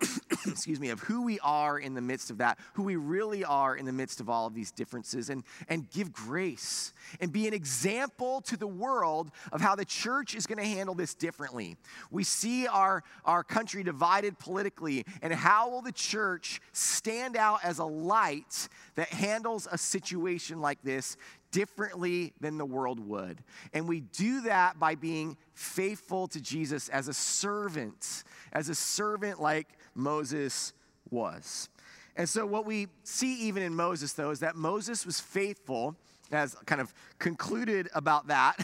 excuse 0.46 0.78
me, 0.78 0.90
of 0.90 1.00
who 1.00 1.22
we 1.22 1.40
are 1.40 1.78
in 1.78 1.94
the 1.94 2.00
midst 2.00 2.30
of 2.30 2.38
that, 2.38 2.58
who 2.74 2.82
we 2.82 2.96
really 2.96 3.44
are 3.44 3.76
in 3.76 3.84
the 3.84 3.92
midst 3.92 4.20
of 4.20 4.28
all 4.28 4.46
of 4.46 4.54
these 4.54 4.70
differences, 4.70 5.30
and, 5.30 5.42
and 5.68 5.90
give 5.90 6.12
grace 6.12 6.92
and 7.20 7.32
be 7.32 7.48
an 7.48 7.54
example 7.54 8.40
to 8.42 8.56
the 8.56 8.66
world 8.66 9.30
of 9.52 9.60
how 9.60 9.74
the 9.74 9.84
church 9.84 10.34
is 10.34 10.46
going 10.46 10.58
to 10.58 10.64
handle 10.64 10.94
this 10.94 11.14
differently. 11.14 11.76
We 12.10 12.24
see 12.24 12.66
our, 12.66 13.02
our 13.24 13.42
country 13.42 13.82
divided 13.82 14.38
politically, 14.38 15.04
and 15.22 15.32
how 15.32 15.70
will 15.70 15.82
the 15.82 15.92
church 15.92 16.60
stand 16.72 17.36
out 17.36 17.60
as 17.64 17.78
a 17.78 17.84
light 17.84 18.68
that 18.94 19.08
handles 19.08 19.68
a 19.70 19.78
situation 19.78 20.60
like 20.60 20.82
this 20.82 21.16
differently 21.50 22.32
than 22.40 22.58
the 22.58 22.66
world 22.66 23.00
would. 23.00 23.38
And 23.72 23.88
we 23.88 24.00
do 24.00 24.42
that 24.42 24.78
by 24.78 24.94
being 24.94 25.36
faithful 25.54 26.28
to 26.28 26.40
Jesus 26.40 26.88
as 26.88 27.08
a 27.08 27.14
servant, 27.14 28.24
as 28.52 28.68
a 28.68 28.74
servant 28.74 29.40
like 29.40 29.68
Moses 29.94 30.72
was. 31.10 31.68
And 32.16 32.28
so, 32.28 32.44
what 32.44 32.66
we 32.66 32.88
see 33.04 33.42
even 33.42 33.62
in 33.62 33.74
Moses, 33.74 34.12
though, 34.12 34.30
is 34.30 34.40
that 34.40 34.56
Moses 34.56 35.06
was 35.06 35.20
faithful, 35.20 35.94
as 36.32 36.56
kind 36.66 36.80
of 36.80 36.92
concluded 37.18 37.88
about 37.94 38.26
that, 38.26 38.56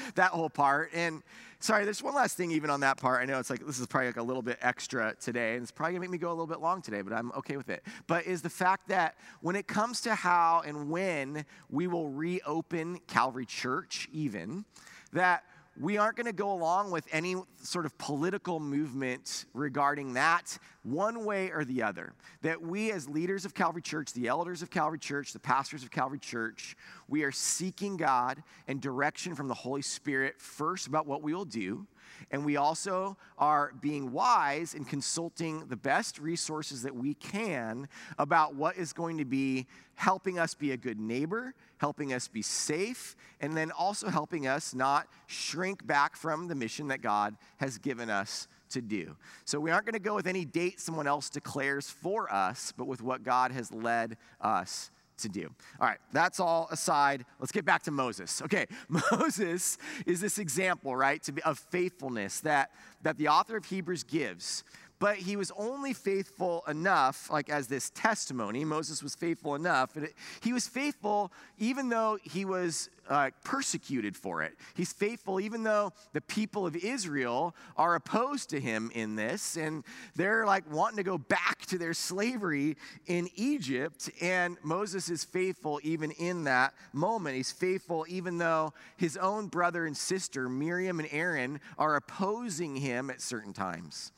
that 0.14 0.30
whole 0.30 0.48
part. 0.48 0.90
And 0.94 1.22
sorry, 1.58 1.84
there's 1.84 2.00
one 2.02 2.14
last 2.14 2.36
thing 2.36 2.52
even 2.52 2.70
on 2.70 2.80
that 2.80 2.98
part. 2.98 3.20
I 3.20 3.24
know 3.24 3.40
it's 3.40 3.50
like 3.50 3.66
this 3.66 3.80
is 3.80 3.88
probably 3.88 4.06
like 4.06 4.16
a 4.18 4.22
little 4.22 4.40
bit 4.40 4.58
extra 4.62 5.14
today, 5.20 5.54
and 5.54 5.62
it's 5.62 5.72
probably 5.72 5.94
gonna 5.94 6.02
make 6.02 6.10
me 6.10 6.18
go 6.18 6.28
a 6.28 6.30
little 6.30 6.46
bit 6.46 6.60
long 6.60 6.80
today, 6.80 7.02
but 7.02 7.12
I'm 7.12 7.32
okay 7.32 7.56
with 7.56 7.70
it. 7.70 7.82
But 8.06 8.26
is 8.26 8.40
the 8.40 8.50
fact 8.50 8.88
that 8.88 9.16
when 9.40 9.56
it 9.56 9.66
comes 9.66 10.00
to 10.02 10.14
how 10.14 10.62
and 10.64 10.88
when 10.88 11.44
we 11.70 11.88
will 11.88 12.08
reopen 12.08 13.00
Calvary 13.08 13.46
Church, 13.46 14.08
even, 14.12 14.64
that 15.12 15.44
we 15.80 15.96
aren't 15.96 16.16
going 16.16 16.26
to 16.26 16.32
go 16.32 16.52
along 16.52 16.90
with 16.90 17.06
any 17.12 17.36
sort 17.62 17.86
of 17.86 17.96
political 17.96 18.60
movement 18.60 19.46
regarding 19.54 20.12
that 20.14 20.58
one 20.82 21.24
way 21.24 21.50
or 21.50 21.64
the 21.64 21.82
other. 21.82 22.12
That 22.42 22.60
we, 22.60 22.92
as 22.92 23.08
leaders 23.08 23.44
of 23.44 23.54
Calvary 23.54 23.82
Church, 23.82 24.12
the 24.12 24.28
elders 24.28 24.60
of 24.62 24.70
Calvary 24.70 24.98
Church, 24.98 25.32
the 25.32 25.38
pastors 25.38 25.82
of 25.82 25.90
Calvary 25.90 26.18
Church, 26.18 26.76
we 27.08 27.22
are 27.22 27.32
seeking 27.32 27.96
God 27.96 28.42
and 28.68 28.80
direction 28.80 29.34
from 29.34 29.48
the 29.48 29.54
Holy 29.54 29.82
Spirit 29.82 30.40
first 30.40 30.86
about 30.86 31.06
what 31.06 31.22
we 31.22 31.34
will 31.34 31.44
do. 31.44 31.86
And 32.30 32.44
we 32.44 32.56
also 32.56 33.16
are 33.38 33.72
being 33.80 34.12
wise 34.12 34.74
in 34.74 34.84
consulting 34.84 35.66
the 35.66 35.76
best 35.76 36.18
resources 36.18 36.82
that 36.82 36.94
we 36.94 37.14
can 37.14 37.88
about 38.18 38.54
what 38.54 38.76
is 38.76 38.92
going 38.92 39.18
to 39.18 39.24
be 39.24 39.66
helping 39.94 40.38
us 40.38 40.54
be 40.54 40.72
a 40.72 40.76
good 40.76 40.98
neighbor, 40.98 41.54
helping 41.78 42.12
us 42.12 42.28
be 42.28 42.42
safe, 42.42 43.16
and 43.40 43.56
then 43.56 43.70
also 43.70 44.08
helping 44.08 44.46
us 44.46 44.74
not 44.74 45.06
shrink 45.26 45.86
back 45.86 46.16
from 46.16 46.48
the 46.48 46.54
mission 46.54 46.88
that 46.88 47.02
God 47.02 47.36
has 47.58 47.78
given 47.78 48.10
us 48.10 48.48
to 48.70 48.80
do. 48.80 49.16
So 49.44 49.60
we 49.60 49.70
aren't 49.70 49.84
going 49.84 49.92
to 49.94 49.98
go 49.98 50.14
with 50.14 50.26
any 50.26 50.44
date 50.44 50.80
someone 50.80 51.06
else 51.06 51.28
declares 51.28 51.90
for 51.90 52.32
us, 52.32 52.72
but 52.76 52.86
with 52.86 53.02
what 53.02 53.22
God 53.22 53.52
has 53.52 53.72
led 53.72 54.16
us 54.40 54.90
to 55.22 55.28
do. 55.28 55.50
All 55.80 55.88
right, 55.88 55.98
that's 56.12 56.40
all 56.40 56.68
aside. 56.70 57.24
Let's 57.40 57.52
get 57.52 57.64
back 57.64 57.82
to 57.84 57.90
Moses. 57.90 58.40
Okay, 58.52 58.66
Moses 59.12 59.78
is 60.04 60.20
this 60.20 60.38
example, 60.38 60.94
right, 60.94 61.22
be, 61.34 61.42
of 61.42 61.58
faithfulness 61.58 62.40
that, 62.40 62.70
that 63.02 63.16
the 63.16 63.28
author 63.28 63.56
of 63.56 63.64
Hebrews 63.64 64.02
gives 64.02 64.64
but 65.02 65.16
he 65.16 65.34
was 65.34 65.50
only 65.56 65.92
faithful 65.92 66.62
enough, 66.68 67.28
like 67.28 67.50
as 67.50 67.66
this 67.66 67.90
testimony. 67.90 68.64
Moses 68.64 69.02
was 69.02 69.16
faithful 69.16 69.56
enough. 69.56 69.96
It, 69.96 70.14
he 70.40 70.52
was 70.52 70.68
faithful 70.68 71.32
even 71.58 71.88
though 71.88 72.20
he 72.22 72.44
was 72.44 72.88
uh, 73.12 73.30
persecuted 73.44 74.16
for 74.16 74.42
it. 74.42 74.54
He's 74.74 74.92
faithful 74.92 75.38
even 75.38 75.62
though 75.62 75.92
the 76.14 76.22
people 76.22 76.66
of 76.66 76.74
Israel 76.74 77.54
are 77.76 77.94
opposed 77.94 78.50
to 78.50 78.60
him 78.60 78.90
in 78.94 79.16
this, 79.16 79.56
and 79.56 79.84
they're 80.16 80.46
like 80.46 80.70
wanting 80.72 80.96
to 80.96 81.02
go 81.02 81.18
back 81.18 81.66
to 81.66 81.78
their 81.78 81.92
slavery 81.92 82.76
in 83.06 83.28
Egypt. 83.36 84.10
And 84.20 84.56
Moses 84.62 85.10
is 85.10 85.24
faithful 85.24 85.78
even 85.82 86.10
in 86.12 86.44
that 86.44 86.72
moment. 86.92 87.36
He's 87.36 87.52
faithful 87.52 88.06
even 88.08 88.38
though 88.38 88.72
his 88.96 89.16
own 89.16 89.48
brother 89.48 89.86
and 89.86 89.96
sister, 89.96 90.48
Miriam 90.48 90.98
and 90.98 91.08
Aaron, 91.12 91.60
are 91.78 91.96
opposing 91.96 92.76
him 92.76 93.10
at 93.10 93.20
certain 93.20 93.52
times. 93.52 94.12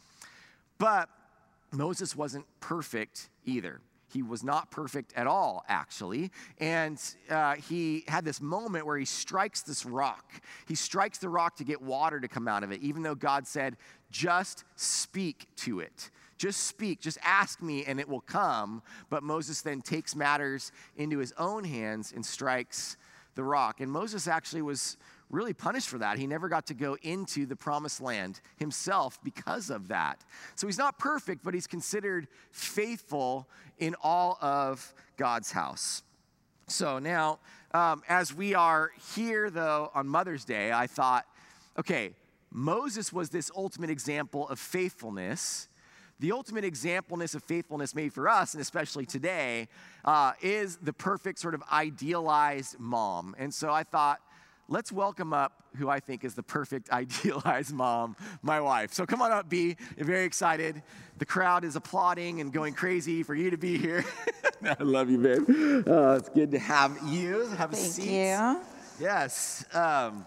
But 0.78 1.08
Moses 1.72 2.14
wasn't 2.14 2.46
perfect 2.60 3.28
either. 3.44 3.80
He 4.14 4.22
was 4.22 4.44
not 4.44 4.70
perfect 4.70 5.12
at 5.16 5.26
all, 5.26 5.64
actually. 5.68 6.30
And 6.58 7.02
uh, 7.28 7.56
he 7.56 8.04
had 8.06 8.24
this 8.24 8.40
moment 8.40 8.86
where 8.86 8.96
he 8.96 9.04
strikes 9.04 9.62
this 9.62 9.84
rock. 9.84 10.40
He 10.68 10.76
strikes 10.76 11.18
the 11.18 11.28
rock 11.28 11.56
to 11.56 11.64
get 11.64 11.82
water 11.82 12.20
to 12.20 12.28
come 12.28 12.46
out 12.46 12.62
of 12.62 12.70
it, 12.70 12.80
even 12.80 13.02
though 13.02 13.16
God 13.16 13.44
said, 13.44 13.76
just 14.12 14.62
speak 14.76 15.48
to 15.56 15.80
it. 15.80 16.10
Just 16.38 16.60
speak, 16.68 17.00
just 17.00 17.18
ask 17.24 17.60
me, 17.60 17.84
and 17.84 17.98
it 17.98 18.08
will 18.08 18.20
come. 18.20 18.82
But 19.10 19.24
Moses 19.24 19.62
then 19.62 19.80
takes 19.80 20.14
matters 20.14 20.70
into 20.96 21.18
his 21.18 21.32
own 21.36 21.64
hands 21.64 22.12
and 22.14 22.24
strikes 22.24 22.96
the 23.34 23.42
rock. 23.42 23.80
And 23.80 23.90
Moses 23.90 24.28
actually 24.28 24.62
was 24.62 24.96
really 25.34 25.52
punished 25.52 25.88
for 25.88 25.98
that. 25.98 26.18
He 26.18 26.26
never 26.26 26.48
got 26.48 26.66
to 26.66 26.74
go 26.74 26.96
into 27.02 27.46
the 27.46 27.56
promised 27.56 28.00
land 28.00 28.40
himself 28.56 29.18
because 29.22 29.68
of 29.68 29.88
that. 29.88 30.24
So 30.54 30.66
he's 30.66 30.78
not 30.78 30.98
perfect, 30.98 31.42
but 31.44 31.52
he's 31.52 31.66
considered 31.66 32.28
faithful 32.52 33.48
in 33.78 33.94
all 34.02 34.38
of 34.40 34.94
God's 35.16 35.52
house. 35.52 36.02
So 36.68 36.98
now, 36.98 37.40
um, 37.72 38.02
as 38.08 38.32
we 38.32 38.54
are 38.54 38.92
here, 39.14 39.50
though, 39.50 39.90
on 39.94 40.08
Mother's 40.08 40.44
Day, 40.44 40.72
I 40.72 40.86
thought, 40.86 41.26
okay, 41.76 42.14
Moses 42.50 43.12
was 43.12 43.28
this 43.30 43.50
ultimate 43.54 43.90
example 43.90 44.48
of 44.48 44.58
faithfulness. 44.58 45.68
the 46.20 46.32
ultimate 46.32 46.64
exampleness 46.64 47.34
of 47.34 47.42
faithfulness 47.42 47.94
made 47.94 48.12
for 48.12 48.28
us, 48.28 48.54
and 48.54 48.60
especially 48.60 49.04
today, 49.04 49.68
uh, 50.04 50.32
is 50.40 50.76
the 50.76 50.92
perfect 50.92 51.38
sort 51.38 51.54
of 51.54 51.62
idealized 51.72 52.78
mom. 52.78 53.34
And 53.38 53.52
so 53.52 53.70
I 53.70 53.82
thought, 53.82 54.20
let's 54.68 54.90
welcome 54.90 55.32
up 55.32 55.62
who 55.76 55.88
I 55.88 56.00
think 56.00 56.24
is 56.24 56.34
the 56.34 56.42
perfect 56.42 56.90
idealized 56.92 57.72
mom, 57.72 58.16
my 58.42 58.60
wife. 58.60 58.92
So 58.92 59.06
come 59.06 59.22
on 59.22 59.32
up, 59.32 59.48
B. 59.48 59.76
You're 59.96 60.06
very 60.06 60.24
excited. 60.24 60.82
The 61.18 61.26
crowd 61.26 61.64
is 61.64 61.76
applauding 61.76 62.40
and 62.40 62.52
going 62.52 62.74
crazy 62.74 63.22
for 63.22 63.34
you 63.34 63.50
to 63.50 63.58
be 63.58 63.78
here. 63.78 64.04
I 64.64 64.82
love 64.82 65.10
you, 65.10 65.18
babe. 65.18 65.86
Uh, 65.86 66.16
it's 66.18 66.28
good 66.28 66.50
to 66.52 66.58
have 66.58 66.98
you. 67.06 67.46
Have 67.50 67.72
a 67.72 67.76
Thank 67.76 67.92
seat. 67.92 68.28
you. 68.28 68.60
Yes. 69.00 69.64
Um, 69.74 70.26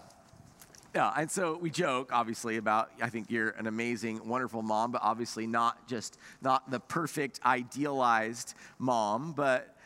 yeah, 0.94 1.12
and 1.16 1.30
so 1.30 1.58
we 1.58 1.70
joke, 1.70 2.10
obviously, 2.12 2.56
about 2.56 2.90
I 3.02 3.10
think 3.10 3.30
you're 3.30 3.50
an 3.50 3.66
amazing, 3.66 4.26
wonderful 4.26 4.62
mom, 4.62 4.90
but 4.90 5.02
obviously 5.02 5.46
not 5.46 5.86
just 5.86 6.18
not 6.40 6.70
the 6.70 6.80
perfect, 6.80 7.40
idealized 7.44 8.54
mom, 8.78 9.32
but 9.32 9.76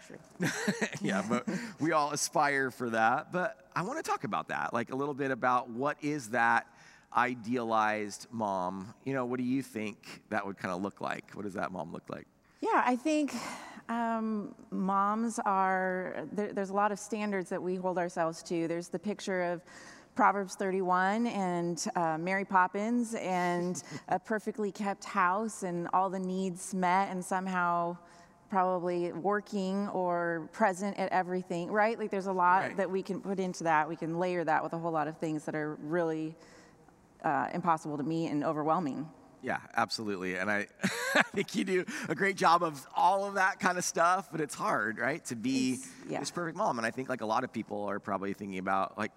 yeah, 1.02 1.25
but 1.28 1.47
we 1.80 1.92
all 1.92 2.12
aspire 2.12 2.71
for 2.71 2.90
that. 2.90 3.32
But 3.32 3.56
I 3.75 3.82
want 3.82 4.02
to 4.02 4.09
talk 4.09 4.25
about 4.25 4.49
that, 4.49 4.73
like 4.73 4.92
a 4.92 4.97
little 4.97 5.14
bit 5.14 5.30
about 5.30 5.71
what 5.71 5.97
is 6.02 6.30
that 6.30 6.66
idealized 7.16 8.26
mom? 8.30 8.94
You 9.04 9.14
know, 9.14 9.25
what 9.25 9.38
do 9.38 9.44
you 9.44 9.62
think 9.62 10.23
that 10.30 10.47
would 10.47 10.59
kind 10.59 10.75
of 10.75 10.82
look 10.82 11.00
like? 11.00 11.30
What 11.35 11.42
does 11.42 11.54
that 11.54 11.73
mom 11.73 11.92
look 11.92 12.09
like? 12.09 12.26
Yeah, 12.61 12.82
I 12.85 12.97
think 12.97 13.35
um, 13.88 14.54
moms 14.71 15.38
are, 15.44 16.26
there, 16.32 16.52
there's 16.52 16.71
a 16.71 16.75
lot 16.75 16.92
of 16.92 16.99
standards 16.99 17.50
that 17.50 17.62
we 17.62 17.76
hold 17.76 17.99
ourselves 17.99 18.42
to. 18.44 18.68
There's 18.68 18.88
the 18.88 18.99
picture 18.99 19.42
of 19.42 19.62
Proverbs 20.14 20.56
31 20.56 21.26
and 21.28 21.87
uh, 21.97 22.18
Mary 22.18 22.44
Poppins 22.44 23.14
and 23.14 23.82
a 24.09 24.18
perfectly 24.18 24.71
kept 24.71 25.04
house 25.04 25.62
and 25.62 25.88
all 25.92 26.11
the 26.11 26.18
needs 26.18 26.75
met 26.75 27.11
and 27.11 27.25
somehow 27.25 27.97
probably 28.52 29.11
working 29.12 29.88
or 29.88 30.47
present 30.52 30.99
at 30.99 31.11
everything, 31.11 31.71
right? 31.71 31.99
Like 31.99 32.11
there's 32.11 32.26
a 32.26 32.32
lot 32.32 32.64
Right. 32.64 32.76
that 32.76 32.90
we 32.90 33.02
can 33.02 33.23
put 33.23 33.40
into 33.40 33.64
that. 33.64 33.88
We 33.88 33.97
can 33.97 34.18
layer 34.18 34.44
that 34.44 34.62
with 34.62 34.75
a 34.75 34.78
whole 34.78 34.92
lot 34.92 35.09
of 35.09 35.16
things 35.16 35.47
that 35.47 35.54
are 35.54 35.76
really 35.76 36.37
uh, 37.25 37.49
impossible 37.54 37.97
to 37.97 38.02
meet 38.02 38.28
and 38.28 38.44
overwhelming. 38.44 39.09
Yeah, 39.40 39.59
absolutely. 39.75 40.37
And 40.37 40.50
I, 40.50 40.66
I 41.14 41.23
think 41.23 41.54
you 41.54 41.64
do 41.64 41.85
a 42.11 42.14
great 42.14 42.37
job 42.37 42.62
of 42.62 42.87
all 42.94 43.25
of 43.25 43.35
that 43.35 43.59
kind 43.59 43.78
of 43.78 43.85
stuff, 43.85 44.28
but 44.30 44.42
it's 44.42 44.54
hard, 44.54 44.99
right? 44.99 45.25
To 45.26 45.35
be 45.35 45.78
yeah. 46.06 46.21
this 46.21 46.30
perfect 46.30 46.59
mom. 46.59 46.76
And 46.76 46.87
I 46.87 46.90
think 46.90 47.09
like 47.09 47.23
a 47.23 47.26
lot 47.26 47.44
of 47.44 47.54
people 47.54 47.85
are 47.85 48.00
probably 48.00 48.35
thinking 48.35 48.59
about 48.59 48.99
like, 48.99 49.12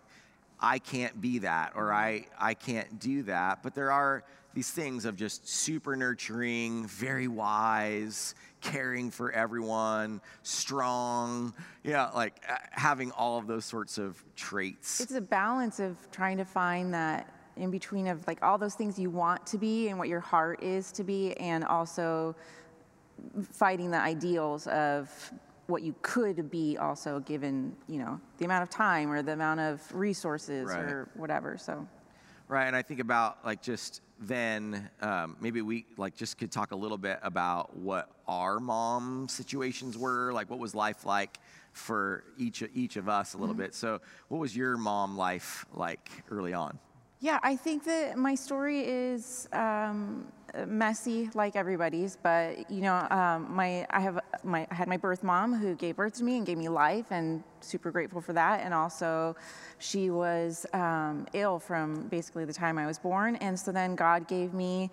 I 0.60 0.80
can't 0.80 1.20
be 1.20 1.40
that 1.40 1.74
or 1.76 1.94
I, 1.94 2.28
I 2.40 2.54
can't 2.54 3.00
do 3.00 3.24
that. 3.24 3.64
But 3.64 3.76
there 3.76 3.92
are 3.92 4.24
these 4.54 4.72
things 4.72 5.04
of 5.04 5.18
just 5.18 5.48
super 5.48 5.96
nurturing, 5.98 6.88
very 6.88 7.28
wise, 7.28 8.36
caring 8.62 9.12
for 9.12 9.32
everyone, 9.34 10.22
strong, 10.44 11.54
yeah, 11.84 12.10
like 12.12 12.42
uh, 12.50 12.56
having 12.72 13.12
all 13.12 13.38
of 13.38 13.48
those 13.48 13.66
sorts 13.66 13.98
of 13.98 14.24
traits. 14.36 15.02
It's 15.02 15.14
a 15.14 15.22
balance 15.22 15.80
of 15.80 15.98
trying 16.12 16.38
to 16.38 16.46
find 16.46 16.94
that 16.94 17.30
in 17.58 17.70
between 17.70 18.08
of 18.08 18.26
like 18.28 18.42
all 18.44 18.58
those 18.58 18.76
things 18.76 18.98
you 18.98 19.10
want 19.10 19.46
to 19.48 19.58
be 19.58 19.90
and 19.90 20.00
what 20.00 20.08
your 20.08 20.20
heart 20.20 20.64
is 20.64 20.92
to 20.94 21.04
be, 21.04 21.34
and 21.34 21.64
also 21.66 22.36
fighting 23.52 23.92
the 23.92 24.00
ideals 24.00 24.68
of 24.68 25.10
what 25.68 25.82
you 25.82 25.96
could 26.02 26.50
be 26.52 26.78
also 26.78 27.20
given, 27.22 27.76
you 27.88 27.98
know, 28.00 28.20
the 28.38 28.46
amount 28.46 28.64
of 28.64 28.70
time 28.70 29.12
or 29.12 29.22
the 29.22 29.34
amount 29.34 29.60
of 29.60 29.82
resources 29.94 30.68
Right. 30.70 30.80
or 30.80 31.10
whatever. 31.16 31.58
So 31.58 31.88
Right, 32.48 32.68
and 32.68 32.76
I 32.76 32.84
think 32.84 33.00
about 33.00 33.44
like 33.44 33.64
just 33.64 34.02
then 34.20 34.88
um, 35.02 35.36
maybe 35.42 35.64
we 35.64 35.88
like 35.98 36.16
just 36.16 36.38
could 36.38 36.52
talk 36.52 36.72
a 36.72 36.76
little 36.76 36.98
bit 36.98 37.18
about 37.24 37.76
what 37.76 38.08
our 38.28 38.60
mom 38.60 39.28
situations 39.28 39.98
were, 39.98 40.32
like 40.32 40.50
what 40.50 40.60
was 40.60 40.76
life 40.76 41.06
like 41.06 41.40
for 41.74 42.24
each 42.38 42.64
each 42.76 42.98
of 42.98 43.10
us 43.10 43.34
a 43.34 43.38
little 43.38 43.56
bit. 43.56 43.74
So, 43.74 44.00
what 44.28 44.38
was 44.38 44.56
your 44.56 44.78
mom 44.78 45.18
life 45.18 45.66
like 45.74 46.10
early 46.30 46.54
on? 46.54 46.78
Yeah, 47.26 47.40
I 47.42 47.56
think 47.56 47.86
that 47.86 48.20
my 48.20 48.36
story 48.36 48.82
is 48.82 49.50
um, 49.52 50.28
messy, 50.68 51.32
like 51.34 51.56
everybody's. 51.56 52.20
But 52.22 52.70
you 52.70 52.82
know, 52.82 53.08
um, 53.10 53.48
my 53.50 53.88
I 53.90 54.00
have 54.00 54.20
my 54.44 54.68
I 54.70 54.76
had 54.76 54.88
my 54.88 54.98
birth 54.98 55.24
mom 55.24 55.56
who 55.56 55.74
gave 55.74 55.96
birth 55.96 56.14
to 56.20 56.24
me 56.24 56.38
and 56.38 56.46
gave 56.46 56.60
me 56.60 56.70
life, 56.70 57.08
and 57.10 57.44
super 57.62 57.90
grateful 57.90 58.22
for 58.22 58.34
that. 58.34 58.62
And 58.64 58.76
also, 58.76 59.36
she 59.80 60.12
was 60.12 60.68
um, 60.74 61.26
ill 61.34 61.58
from 61.58 62.08
basically 62.10 62.46
the 62.46 62.54
time 62.54 62.78
I 62.78 62.86
was 62.86 63.00
born, 63.00 63.38
and 63.38 63.60
so 63.60 63.72
then 63.72 63.96
God 63.96 64.28
gave 64.28 64.54
me 64.54 64.92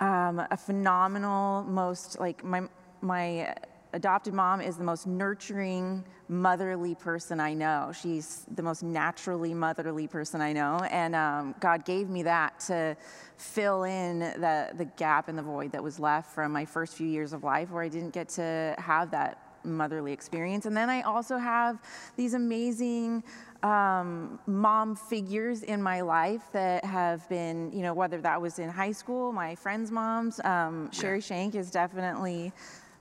um, 0.00 0.42
a 0.50 0.56
phenomenal, 0.56 1.62
most 1.64 2.18
like 2.18 2.42
my 2.42 2.62
my 3.02 3.54
adopted 3.96 4.34
mom 4.34 4.60
is 4.60 4.76
the 4.76 4.84
most 4.84 5.06
nurturing, 5.06 6.04
motherly 6.28 6.94
person 6.94 7.40
I 7.40 7.54
know. 7.54 7.92
She's 7.98 8.44
the 8.54 8.62
most 8.62 8.82
naturally 8.82 9.54
motherly 9.54 10.06
person 10.06 10.40
I 10.42 10.52
know. 10.52 10.80
And 10.90 11.14
um, 11.14 11.54
God 11.60 11.84
gave 11.86 12.10
me 12.10 12.22
that 12.24 12.60
to 12.60 12.94
fill 13.38 13.84
in 13.84 14.18
the, 14.18 14.70
the 14.76 14.84
gap 14.96 15.28
and 15.28 15.36
the 15.36 15.42
void 15.42 15.72
that 15.72 15.82
was 15.82 15.98
left 15.98 16.30
from 16.34 16.52
my 16.52 16.66
first 16.66 16.94
few 16.94 17.06
years 17.06 17.32
of 17.32 17.42
life 17.42 17.70
where 17.70 17.82
I 17.82 17.88
didn't 17.88 18.12
get 18.12 18.28
to 18.30 18.74
have 18.78 19.10
that 19.12 19.42
motherly 19.64 20.12
experience. 20.12 20.66
And 20.66 20.76
then 20.76 20.90
I 20.90 21.00
also 21.00 21.38
have 21.38 21.80
these 22.16 22.34
amazing 22.34 23.24
um, 23.62 24.38
mom 24.46 24.94
figures 24.94 25.62
in 25.62 25.82
my 25.82 26.02
life 26.02 26.42
that 26.52 26.84
have 26.84 27.26
been, 27.30 27.72
you 27.72 27.82
know, 27.82 27.94
whether 27.94 28.20
that 28.20 28.40
was 28.40 28.58
in 28.58 28.68
high 28.68 28.92
school, 28.92 29.32
my 29.32 29.54
friends' 29.54 29.90
moms. 29.90 30.38
Um, 30.44 30.92
Sherry 30.92 31.20
Shank 31.20 31.54
is 31.54 31.70
definitely 31.70 32.52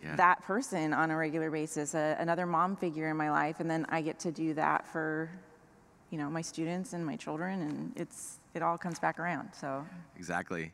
Yeah. 0.04 0.16
that 0.18 0.44
person 0.44 0.94
on 0.94 1.12
a 1.12 1.16
regular 1.18 1.50
basis, 1.50 1.94
a, 1.96 2.16
another 2.20 2.46
mom 2.46 2.76
figure 2.76 3.10
in 3.10 3.18
my 3.18 3.32
life, 3.32 3.60
and 3.60 3.70
then 3.70 3.86
I 3.90 4.02
get 4.02 4.20
to 4.20 4.32
do 4.32 4.54
that 4.54 4.86
for, 4.88 5.30
you 6.12 6.18
know, 6.18 6.30
my 6.30 6.42
students 6.42 6.94
and 6.94 7.06
my 7.06 7.16
children, 7.16 7.62
and 7.62 7.94
it's 7.96 8.40
it 8.54 8.62
all 8.62 8.78
comes 8.78 9.00
back 9.00 9.20
around. 9.20 9.50
So 9.54 9.86
Exactly, 10.18 10.72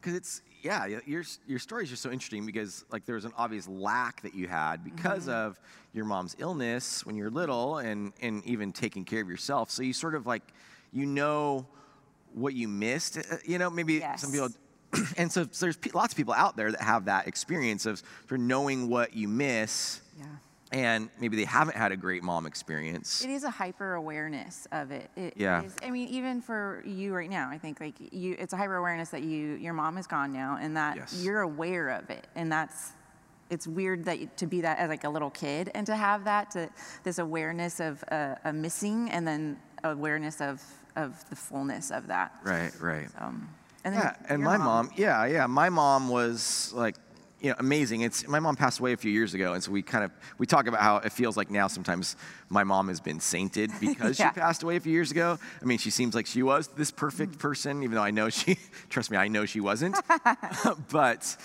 because 0.00 0.14
it's 0.14 0.42
yeah, 0.62 0.86
your 1.06 1.24
your 1.46 1.58
story 1.58 1.84
is 1.84 1.90
just 1.90 2.02
so 2.02 2.10
interesting 2.10 2.44
because 2.46 2.84
like 2.90 3.04
there 3.04 3.14
was 3.14 3.24
an 3.24 3.32
obvious 3.36 3.68
lack 3.68 4.22
that 4.22 4.34
you 4.34 4.48
had 4.48 4.82
because 4.84 5.28
of 5.28 5.58
your 5.92 6.04
mom's 6.04 6.34
illness 6.38 7.06
when 7.06 7.16
you 7.16 7.24
were 7.24 7.30
little, 7.30 7.78
and 7.78 8.12
and 8.20 8.44
even 8.44 8.72
taking 8.72 9.04
care 9.04 9.22
of 9.22 9.28
yourself. 9.28 9.70
So 9.70 9.82
you 9.82 9.92
sort 9.92 10.14
of 10.14 10.26
like 10.26 10.42
you 10.92 11.06
know 11.06 11.66
what 12.34 12.54
you 12.54 12.68
missed. 12.68 13.18
uh, 13.18 13.36
You 13.44 13.58
know, 13.58 13.70
maybe 13.70 14.04
some 14.16 14.32
people. 14.32 14.48
And 15.16 15.30
so, 15.30 15.46
so 15.50 15.66
there's 15.66 15.78
lots 15.94 16.12
of 16.12 16.16
people 16.16 16.34
out 16.34 16.56
there 16.56 16.70
that 16.70 16.80
have 16.80 17.06
that 17.06 17.26
experience 17.26 17.86
of 17.86 17.98
sort 18.28 18.40
of 18.40 18.46
knowing 18.46 18.88
what 18.88 19.14
you 19.14 19.28
miss, 19.28 20.00
yeah. 20.18 20.24
and 20.72 21.10
maybe 21.20 21.36
they 21.36 21.44
haven't 21.44 21.76
had 21.76 21.92
a 21.92 21.96
great 21.96 22.22
mom 22.22 22.46
experience. 22.46 23.22
It 23.24 23.30
is 23.30 23.44
a 23.44 23.50
hyper 23.50 23.94
awareness 23.94 24.66
of 24.72 24.90
it. 24.90 25.10
It 25.16 25.34
Yeah. 25.36 25.62
is- 25.62 25.74
I 25.82 25.90
mean, 25.90 26.08
even 26.08 26.40
for 26.40 26.82
you 26.86 27.14
right 27.14 27.28
now, 27.30 27.50
I 27.50 27.58
think 27.58 27.80
like 27.80 27.94
you, 28.12 28.36
it's 28.38 28.52
a 28.52 28.56
hyper 28.56 28.76
awareness 28.76 29.10
that 29.10 29.22
you, 29.22 29.54
your 29.54 29.74
mom 29.74 29.98
is 29.98 30.06
gone 30.06 30.32
now, 30.32 30.58
and 30.60 30.76
that 30.76 30.96
Yes. 30.96 31.20
you're 31.22 31.40
aware 31.40 31.88
of 31.90 32.08
it, 32.10 32.26
and 32.34 32.50
that's. 32.50 32.92
It's 33.50 33.66
weird 33.66 34.04
that 34.04 34.36
to 34.36 34.46
be 34.46 34.60
that 34.60 34.78
as 34.78 34.90
like 34.90 35.04
a 35.04 35.08
little 35.08 35.30
kid 35.30 35.70
and 35.74 35.86
to 35.86 35.96
have 35.96 36.24
that 36.24 36.50
to 36.50 36.68
this 37.02 37.18
awareness 37.18 37.80
of 37.80 38.04
uh, 38.12 38.34
a 38.44 38.52
missing 38.52 39.08
and 39.10 39.26
then 39.26 39.58
awareness 39.84 40.42
of 40.42 40.62
of 40.96 41.24
the 41.30 41.36
fullness 41.36 41.90
of 41.90 42.08
that. 42.08 42.34
Right, 42.44 42.78
right. 42.78 43.08
Um, 43.18 43.48
and 43.94 44.02
Yeah, 44.02 44.14
and 44.28 44.42
my 44.42 44.56
mom, 44.56 44.90
yeah, 44.96 45.24
yeah, 45.26 45.46
my 45.46 45.68
mom 45.68 46.08
was 46.08 46.72
like, 46.74 46.96
you 47.40 47.50
know, 47.50 47.56
amazing. 47.58 48.00
It's 48.00 48.26
my 48.26 48.40
mom 48.40 48.56
passed 48.56 48.80
away 48.80 48.92
a 48.92 48.96
few 48.96 49.12
years 49.12 49.32
ago, 49.34 49.52
and 49.52 49.62
so 49.62 49.70
we 49.70 49.80
kind 49.82 50.04
of 50.04 50.10
we 50.38 50.46
talk 50.46 50.66
about 50.66 50.80
how 50.80 50.96
it 50.96 51.12
feels 51.12 51.36
like 51.36 51.50
now 51.50 51.68
sometimes 51.68 52.16
my 52.48 52.64
mom 52.64 52.88
has 52.88 53.00
been 53.00 53.20
sainted 53.20 53.70
because 53.80 54.18
Yeah. 54.18 54.32
she 54.32 54.40
passed 54.40 54.62
away 54.64 54.76
a 54.76 54.80
few 54.80 54.92
years 54.92 55.10
ago. 55.12 55.38
I 55.62 55.64
mean, 55.64 55.78
she 55.78 55.90
seems 55.90 56.14
like 56.14 56.26
she 56.26 56.42
was 56.42 56.66
this 56.68 56.90
perfect 56.90 57.38
person, 57.38 57.82
even 57.84 57.94
though 57.94 58.02
I 58.02 58.10
know 58.10 58.28
she, 58.28 58.58
trust 58.88 59.10
me, 59.10 59.16
I 59.16 59.28
know 59.28 59.46
she 59.46 59.60
wasn't. 59.60 59.96
but 60.90 61.36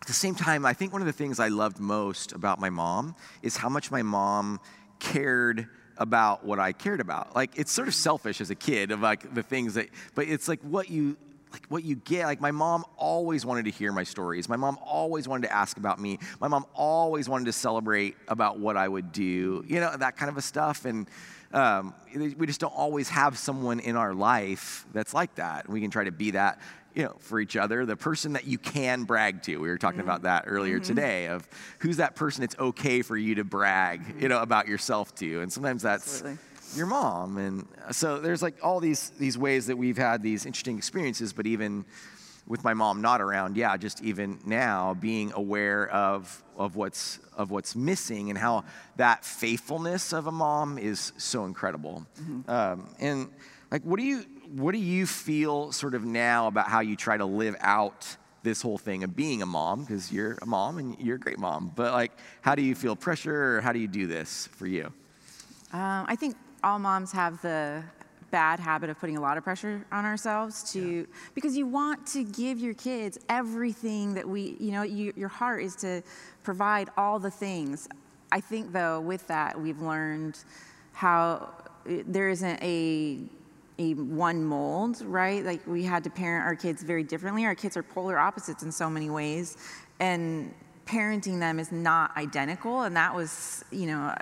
at 0.00 0.06
the 0.06 0.12
same 0.14 0.34
time, 0.34 0.64
I 0.66 0.72
think 0.72 0.92
one 0.92 1.02
of 1.02 1.06
the 1.06 1.12
things 1.12 1.38
I 1.38 1.48
loved 1.48 1.78
most 1.80 2.32
about 2.32 2.58
my 2.60 2.70
mom 2.70 3.14
is 3.42 3.56
how 3.58 3.68
much 3.68 3.90
my 3.90 4.02
mom 4.02 4.58
cared 5.00 5.66
about 5.96 6.44
what 6.44 6.58
I 6.58 6.72
cared 6.72 7.00
about. 7.00 7.36
Like 7.36 7.52
it's 7.56 7.70
sort 7.72 7.88
of 7.88 7.94
selfish 7.94 8.40
as 8.40 8.50
a 8.50 8.54
kid 8.54 8.90
of 8.90 9.00
like 9.00 9.34
the 9.34 9.42
things 9.42 9.74
that, 9.74 9.88
but 10.14 10.26
it's 10.28 10.48
like 10.48 10.60
what 10.62 10.90
you 10.90 11.16
like 11.54 11.66
what 11.68 11.84
you 11.84 11.96
get. 11.96 12.26
Like 12.26 12.40
my 12.40 12.50
mom 12.50 12.84
always 12.96 13.46
wanted 13.46 13.64
to 13.66 13.70
hear 13.70 13.92
my 13.92 14.02
stories. 14.02 14.48
My 14.48 14.56
mom 14.56 14.76
always 14.84 15.28
wanted 15.28 15.46
to 15.46 15.52
ask 15.52 15.76
about 15.76 16.00
me. 16.00 16.18
My 16.40 16.48
mom 16.48 16.66
always 16.74 17.28
wanted 17.28 17.46
to 17.46 17.52
celebrate 17.52 18.16
about 18.28 18.58
what 18.58 18.76
I 18.76 18.88
would 18.88 19.12
do. 19.12 19.64
You 19.66 19.80
know 19.80 19.96
that 19.96 20.16
kind 20.16 20.28
of 20.28 20.36
a 20.36 20.42
stuff 20.42 20.84
and. 20.84 21.08
Um, 21.52 21.94
we 22.12 22.48
just 22.48 22.58
don't 22.58 22.74
always 22.74 23.08
have 23.10 23.38
someone 23.38 23.78
in 23.78 23.94
our 23.94 24.12
life 24.12 24.86
that's 24.92 25.14
like 25.14 25.36
that. 25.36 25.68
We 25.68 25.80
can 25.80 25.88
try 25.88 26.02
to 26.02 26.10
be 26.10 26.32
that 26.32 26.58
you 26.94 27.04
know, 27.04 27.14
for 27.20 27.38
each 27.38 27.56
other, 27.56 27.86
the 27.86 27.96
person 27.96 28.32
that 28.32 28.44
you 28.44 28.58
can 28.58 29.04
brag 29.04 29.42
to. 29.42 29.58
We 29.58 29.68
were 29.68 29.78
talking 29.78 30.00
about 30.00 30.22
that 30.22 30.44
earlier 30.48 30.80
today 30.80 31.28
of 31.28 31.46
who's 31.78 31.98
that 31.98 32.16
person 32.16 32.42
it's 32.42 32.56
okay 32.58 33.02
for 33.02 33.16
you 33.16 33.36
to 33.36 33.44
brag, 33.44 34.20
you 34.20 34.28
know, 34.28 34.42
about 34.42 34.66
yourself 34.66 35.14
to. 35.16 35.42
And 35.42 35.52
sometimes 35.52 35.82
that's 35.82 36.22
Absolutely. 36.22 36.38
Your 36.76 36.86
mom. 36.86 37.38
And 37.38 37.66
so 37.92 38.18
there's 38.18 38.42
like 38.42 38.56
all 38.62 38.80
these 38.80 39.10
these 39.10 39.38
ways 39.38 39.66
that 39.66 39.76
we've 39.76 39.96
had 39.96 40.22
these 40.22 40.46
interesting 40.46 40.76
experiences, 40.76 41.32
but 41.32 41.46
even 41.46 41.84
with 42.46 42.62
my 42.62 42.74
mom 42.74 43.00
not 43.00 43.20
around, 43.20 43.56
yeah, 43.56 43.76
just 43.76 44.02
even 44.02 44.38
now 44.44 44.94
being 44.94 45.32
aware 45.34 45.88
of 45.88 46.42
of 46.56 46.76
what's 46.76 47.18
of 47.36 47.50
what's 47.50 47.74
missing 47.74 48.30
and 48.30 48.38
how 48.38 48.64
that 48.96 49.24
faithfulness 49.24 50.12
of 50.12 50.26
a 50.26 50.32
mom 50.32 50.78
is 50.78 51.12
so 51.16 51.44
incredible. 51.46 52.06
Mm-hmm. 52.20 52.50
Um, 52.50 52.88
and 53.00 53.30
like, 53.70 53.82
what 53.82 53.98
do 53.98 54.04
you 54.04 54.24
what 54.48 54.72
do 54.72 54.78
you 54.78 55.06
feel 55.06 55.72
sort 55.72 55.94
of 55.94 56.04
now 56.04 56.46
about 56.46 56.68
how 56.68 56.80
you 56.80 56.96
try 56.96 57.16
to 57.16 57.24
live 57.24 57.56
out 57.60 58.16
this 58.42 58.60
whole 58.60 58.76
thing 58.76 59.02
of 59.02 59.16
being 59.16 59.40
a 59.40 59.46
mom 59.46 59.80
because 59.80 60.12
you're 60.12 60.36
a 60.42 60.46
mom 60.46 60.78
and 60.78 60.98
you're 61.00 61.16
a 61.16 61.18
great 61.18 61.38
mom 61.38 61.72
but 61.74 61.92
like 61.92 62.12
how 62.42 62.54
do 62.54 62.60
you 62.60 62.74
feel 62.74 62.94
pressure 62.94 63.56
or 63.56 63.60
how 63.62 63.72
do 63.72 63.78
you 63.78 63.88
do 63.88 64.06
this 64.06 64.48
for 64.52 64.66
you 64.66 64.84
um, 65.72 66.04
i 66.06 66.14
think 66.14 66.36
all 66.64 66.78
moms 66.78 67.12
have 67.12 67.40
the 67.42 67.82
bad 68.30 68.58
habit 68.58 68.90
of 68.90 68.98
putting 68.98 69.16
a 69.16 69.20
lot 69.20 69.38
of 69.38 69.44
pressure 69.44 69.86
on 69.92 70.04
ourselves 70.04 70.72
to 70.72 70.80
yeah. 70.80 71.02
because 71.34 71.56
you 71.56 71.66
want 71.66 72.04
to 72.04 72.24
give 72.24 72.58
your 72.58 72.74
kids 72.74 73.16
everything 73.28 74.14
that 74.14 74.28
we 74.28 74.56
you 74.58 74.72
know 74.72 74.82
you, 74.82 75.12
your 75.14 75.28
heart 75.28 75.62
is 75.62 75.76
to 75.76 76.02
provide 76.42 76.90
all 76.96 77.20
the 77.20 77.30
things 77.30 77.88
i 78.32 78.40
think 78.40 78.72
though 78.72 79.00
with 79.00 79.24
that 79.28 79.60
we've 79.60 79.80
learned 79.80 80.42
how 80.92 81.48
there 81.84 82.28
isn't 82.28 82.60
a 82.62 83.20
a 83.78 83.94
one 83.94 84.44
mold, 84.44 85.02
right? 85.02 85.44
Like 85.44 85.66
we 85.66 85.82
had 85.82 86.04
to 86.04 86.10
parent 86.10 86.46
our 86.46 86.54
kids 86.54 86.82
very 86.82 87.02
differently. 87.02 87.44
Our 87.44 87.54
kids 87.54 87.76
are 87.76 87.82
polar 87.82 88.18
opposites 88.18 88.62
in 88.62 88.70
so 88.70 88.88
many 88.88 89.10
ways, 89.10 89.56
and 89.98 90.54
parenting 90.86 91.40
them 91.40 91.58
is 91.58 91.72
not 91.72 92.16
identical. 92.16 92.82
And 92.82 92.96
that 92.96 93.14
was, 93.14 93.64
you 93.70 93.86
know, 93.86 94.14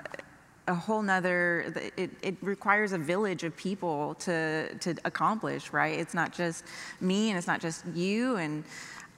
a 0.67 0.73
whole 0.73 1.01
nother. 1.01 1.73
It, 1.97 2.11
it 2.21 2.35
requires 2.41 2.93
a 2.93 2.97
village 2.97 3.43
of 3.43 3.55
people 3.55 4.15
to 4.15 4.73
to 4.79 4.95
accomplish, 5.05 5.73
right? 5.73 5.99
It's 5.99 6.13
not 6.13 6.33
just 6.33 6.65
me, 7.01 7.29
and 7.29 7.37
it's 7.37 7.47
not 7.47 7.61
just 7.61 7.85
you, 7.93 8.37
and 8.37 8.63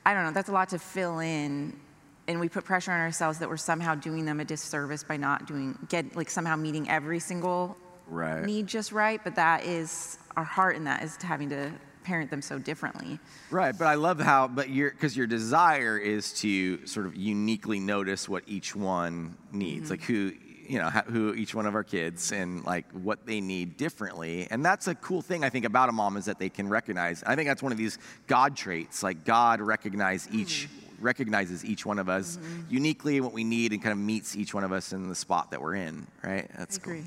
I 0.05 0.13
don't 0.13 0.23
know. 0.23 0.31
That's 0.31 0.49
a 0.49 0.53
lot 0.53 0.69
to 0.69 0.79
fill 0.79 1.19
in. 1.19 1.79
And 2.27 2.39
we 2.39 2.49
put 2.49 2.65
pressure 2.65 2.91
on 2.91 2.99
ourselves 2.99 3.37
that 3.39 3.49
we're 3.49 3.57
somehow 3.57 3.93
doing 3.93 4.25
them 4.25 4.39
a 4.39 4.45
disservice 4.45 5.03
by 5.03 5.15
not 5.15 5.45
doing 5.45 5.77
get 5.89 6.15
like 6.15 6.29
somehow 6.29 6.55
meeting 6.55 6.89
every 6.89 7.19
single 7.19 7.77
right. 8.07 8.43
need 8.43 8.65
just 8.65 8.91
right. 8.91 9.21
But 9.23 9.35
that 9.35 9.63
is 9.63 10.17
our 10.35 10.43
heart 10.43 10.75
in 10.75 10.85
that 10.85 11.03
is 11.03 11.17
having 11.17 11.49
to 11.49 11.71
parent 12.03 12.29
them 12.29 12.41
so 12.41 12.57
differently. 12.57 13.19
Right, 13.51 13.77
but 13.77 13.85
I 13.85 13.95
love 13.95 14.19
how, 14.19 14.47
but 14.47 14.69
your 14.69 14.91
because 14.91 15.17
your 15.17 15.27
desire 15.27 15.97
is 15.97 16.33
to 16.41 16.85
sort 16.87 17.05
of 17.05 17.15
uniquely 17.15 17.79
notice 17.79 18.29
what 18.29 18.43
each 18.47 18.75
one 18.75 19.37
needs, 19.51 19.85
mm-hmm. 19.85 19.93
like 19.93 20.03
who 20.03 20.33
you 20.67 20.79
know 20.79 20.89
who 20.89 21.33
each 21.33 21.53
one 21.53 21.65
of 21.65 21.75
our 21.75 21.83
kids 21.83 22.31
and 22.31 22.63
like 22.65 22.85
what 22.91 23.25
they 23.25 23.41
need 23.41 23.77
differently 23.77 24.47
and 24.51 24.65
that's 24.65 24.87
a 24.87 24.95
cool 24.95 25.21
thing 25.21 25.43
i 25.43 25.49
think 25.49 25.65
about 25.65 25.89
a 25.89 25.91
mom 25.91 26.17
is 26.17 26.25
that 26.25 26.39
they 26.39 26.49
can 26.49 26.67
recognize 26.67 27.23
i 27.25 27.35
think 27.35 27.47
that's 27.47 27.63
one 27.63 27.71
of 27.71 27.77
these 27.77 27.97
god 28.27 28.55
traits 28.55 29.03
like 29.03 29.23
god 29.25 29.61
recognize 29.61 30.27
each 30.31 30.67
mm-hmm. 30.67 31.05
recognizes 31.05 31.63
each 31.65 31.85
one 31.85 31.99
of 31.99 32.09
us 32.09 32.37
mm-hmm. 32.37 32.61
uniquely 32.69 33.21
what 33.21 33.33
we 33.33 33.43
need 33.43 33.73
and 33.73 33.81
kind 33.81 33.93
of 33.93 33.99
meets 33.99 34.35
each 34.35 34.53
one 34.53 34.63
of 34.63 34.71
us 34.71 34.93
in 34.93 35.09
the 35.09 35.15
spot 35.15 35.51
that 35.51 35.61
we're 35.61 35.75
in 35.75 36.05
right 36.23 36.49
that's 36.57 36.77
I 36.77 36.81
agree. 36.81 37.03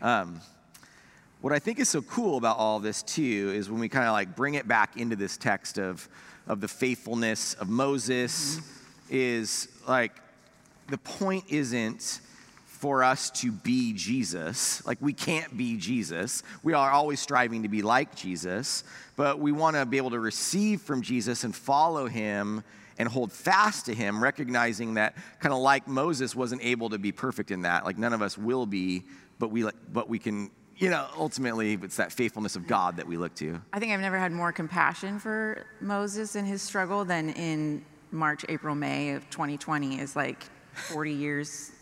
cool 0.00 0.08
um, 0.08 0.40
what 1.40 1.54
I 1.54 1.58
think 1.58 1.78
is 1.78 1.88
so 1.88 2.02
cool 2.02 2.36
about 2.36 2.58
all 2.58 2.80
this 2.80 3.02
too 3.02 3.52
is 3.54 3.70
when 3.70 3.80
we 3.80 3.88
kind 3.88 4.06
of 4.06 4.12
like 4.12 4.36
bring 4.36 4.54
it 4.54 4.68
back 4.68 4.98
into 4.98 5.16
this 5.16 5.38
text 5.38 5.78
of, 5.78 6.06
of 6.46 6.60
the 6.60 6.68
faithfulness 6.68 7.54
of 7.54 7.68
Moses, 7.68 8.56
mm-hmm. 8.56 9.06
is 9.10 9.68
like 9.88 10.12
the 10.88 10.98
point 10.98 11.44
isn't 11.48 12.20
for 12.80 13.04
us 13.04 13.30
to 13.30 13.52
be 13.52 13.92
Jesus. 13.92 14.84
Like 14.86 14.96
we 15.02 15.12
can't 15.12 15.54
be 15.54 15.76
Jesus. 15.76 16.42
We 16.62 16.72
are 16.72 16.90
always 16.90 17.20
striving 17.20 17.62
to 17.64 17.68
be 17.68 17.82
like 17.82 18.16
Jesus, 18.16 18.84
but 19.16 19.38
we 19.38 19.52
want 19.52 19.76
to 19.76 19.84
be 19.84 19.98
able 19.98 20.10
to 20.10 20.18
receive 20.18 20.80
from 20.80 21.02
Jesus 21.02 21.44
and 21.44 21.54
follow 21.54 22.06
him 22.06 22.64
and 22.96 23.06
hold 23.06 23.32
fast 23.32 23.84
to 23.86 23.94
him, 23.94 24.22
recognizing 24.22 24.94
that 24.94 25.14
kind 25.40 25.52
of 25.52 25.60
like 25.60 25.86
Moses 25.86 26.34
wasn't 26.34 26.64
able 26.64 26.88
to 26.88 26.98
be 26.98 27.12
perfect 27.12 27.50
in 27.50 27.62
that. 27.62 27.84
Like 27.84 27.98
none 27.98 28.14
of 28.14 28.22
us 28.22 28.38
will 28.38 28.64
be, 28.64 29.04
but 29.38 29.50
we 29.50 29.68
but 29.92 30.08
we 30.08 30.18
can 30.18 30.50
you 30.78 30.88
know, 30.88 31.06
ultimately, 31.14 31.74
it's 31.74 31.96
that 31.96 32.10
faithfulness 32.10 32.56
of 32.56 32.66
God 32.66 32.96
that 32.96 33.06
we 33.06 33.18
look 33.18 33.34
to. 33.34 33.60
I 33.70 33.78
think 33.78 33.92
I've 33.92 34.00
never 34.00 34.18
had 34.18 34.32
more 34.32 34.50
compassion 34.50 35.18
for 35.18 35.66
Moses 35.82 36.36
and 36.36 36.48
his 36.48 36.62
struggle 36.62 37.04
than 37.04 37.28
in 37.28 37.84
March, 38.10 38.46
April, 38.48 38.74
May 38.74 39.10
of 39.10 39.28
2020 39.28 40.00
is 40.00 40.16
like 40.16 40.42
40 40.72 41.12
years 41.12 41.72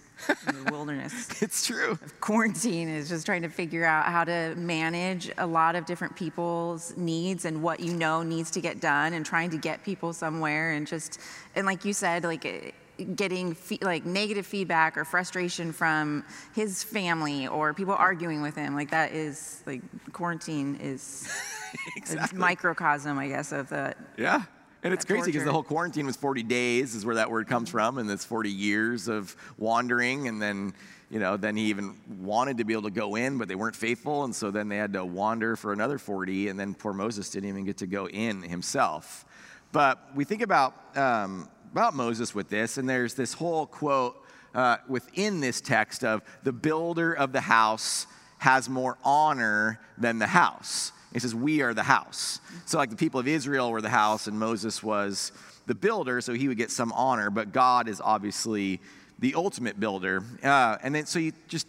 in 0.46 0.64
the 0.64 0.72
wilderness. 0.72 1.28
It's 1.42 1.66
true. 1.66 1.98
Quarantine 2.20 2.88
is 2.88 3.08
just 3.08 3.24
trying 3.24 3.42
to 3.42 3.48
figure 3.48 3.84
out 3.84 4.06
how 4.06 4.24
to 4.24 4.54
manage 4.56 5.30
a 5.38 5.46
lot 5.46 5.76
of 5.76 5.86
different 5.86 6.16
people's 6.16 6.96
needs 6.96 7.44
and 7.44 7.62
what 7.62 7.80
you 7.80 7.94
know 7.94 8.22
needs 8.22 8.50
to 8.52 8.60
get 8.60 8.80
done 8.80 9.14
and 9.14 9.24
trying 9.24 9.50
to 9.50 9.56
get 9.56 9.84
people 9.84 10.12
somewhere 10.12 10.72
and 10.72 10.86
just, 10.86 11.20
and 11.54 11.64
like 11.64 11.84
you 11.84 11.92
said, 11.92 12.24
like, 12.24 12.44
eh, 12.44 12.70
getting 13.14 13.54
fe- 13.54 13.78
like 13.80 14.04
negative 14.04 14.44
feedback 14.46 14.96
or 14.96 15.04
frustration 15.04 15.72
from 15.72 16.24
his 16.54 16.82
family 16.82 17.46
or 17.46 17.72
people 17.72 17.94
arguing 17.94 18.42
with 18.42 18.56
him 18.56 18.74
like 18.74 18.90
that 18.90 19.12
is 19.12 19.62
like 19.66 19.82
quarantine 20.12 20.76
is 20.80 21.30
exactly. 21.96 22.36
a 22.36 22.40
microcosm 22.40 23.16
i 23.16 23.28
guess 23.28 23.52
of 23.52 23.68
the 23.68 23.94
yeah 24.16 24.42
and 24.82 24.94
it's 24.94 25.04
crazy 25.04 25.32
because 25.32 25.44
the 25.44 25.52
whole 25.52 25.62
quarantine 25.62 26.06
was 26.06 26.16
40 26.16 26.42
days 26.44 26.94
is 26.94 27.04
where 27.04 27.16
that 27.16 27.30
word 27.30 27.46
comes 27.46 27.68
from 27.68 27.98
and 27.98 28.10
it's 28.10 28.24
40 28.24 28.50
years 28.50 29.08
of 29.08 29.34
wandering 29.56 30.28
and 30.28 30.40
then 30.40 30.72
you 31.10 31.18
know 31.18 31.36
then 31.36 31.56
he 31.56 31.64
even 31.64 31.96
wanted 32.20 32.58
to 32.58 32.64
be 32.64 32.72
able 32.72 32.84
to 32.84 32.90
go 32.90 33.16
in 33.16 33.38
but 33.38 33.48
they 33.48 33.54
weren't 33.54 33.76
faithful 33.76 34.24
and 34.24 34.34
so 34.34 34.50
then 34.50 34.68
they 34.68 34.76
had 34.76 34.92
to 34.92 35.04
wander 35.04 35.56
for 35.56 35.72
another 35.72 35.98
40 35.98 36.48
and 36.48 36.58
then 36.58 36.74
poor 36.74 36.92
moses 36.92 37.30
didn't 37.30 37.48
even 37.48 37.64
get 37.64 37.78
to 37.78 37.86
go 37.86 38.08
in 38.08 38.42
himself 38.42 39.24
but 39.72 40.14
we 40.14 40.24
think 40.24 40.42
about 40.42 40.96
um, 40.96 41.48
about 41.72 41.94
Moses 41.94 42.34
with 42.34 42.48
this, 42.48 42.78
and 42.78 42.88
there's 42.88 43.14
this 43.14 43.34
whole 43.34 43.66
quote 43.66 44.16
uh, 44.54 44.78
within 44.88 45.40
this 45.40 45.60
text 45.60 46.04
of 46.04 46.22
the 46.42 46.52
builder 46.52 47.12
of 47.12 47.32
the 47.32 47.40
house 47.40 48.06
has 48.38 48.68
more 48.68 48.96
honor 49.04 49.80
than 49.98 50.18
the 50.18 50.26
house. 50.26 50.92
He 51.12 51.18
says, 51.18 51.34
We 51.34 51.62
are 51.62 51.74
the 51.74 51.82
house. 51.82 52.40
So, 52.66 52.78
like 52.78 52.90
the 52.90 52.96
people 52.96 53.20
of 53.20 53.28
Israel 53.28 53.70
were 53.70 53.80
the 53.80 53.88
house, 53.88 54.26
and 54.26 54.38
Moses 54.38 54.82
was 54.82 55.32
the 55.66 55.74
builder, 55.74 56.20
so 56.20 56.32
he 56.32 56.48
would 56.48 56.56
get 56.56 56.70
some 56.70 56.92
honor, 56.92 57.30
but 57.30 57.52
God 57.52 57.88
is 57.88 58.00
obviously 58.00 58.80
the 59.18 59.34
ultimate 59.34 59.78
builder. 59.78 60.22
Uh, 60.42 60.78
and 60.82 60.94
then, 60.94 61.06
so 61.06 61.18
you 61.18 61.32
just 61.48 61.66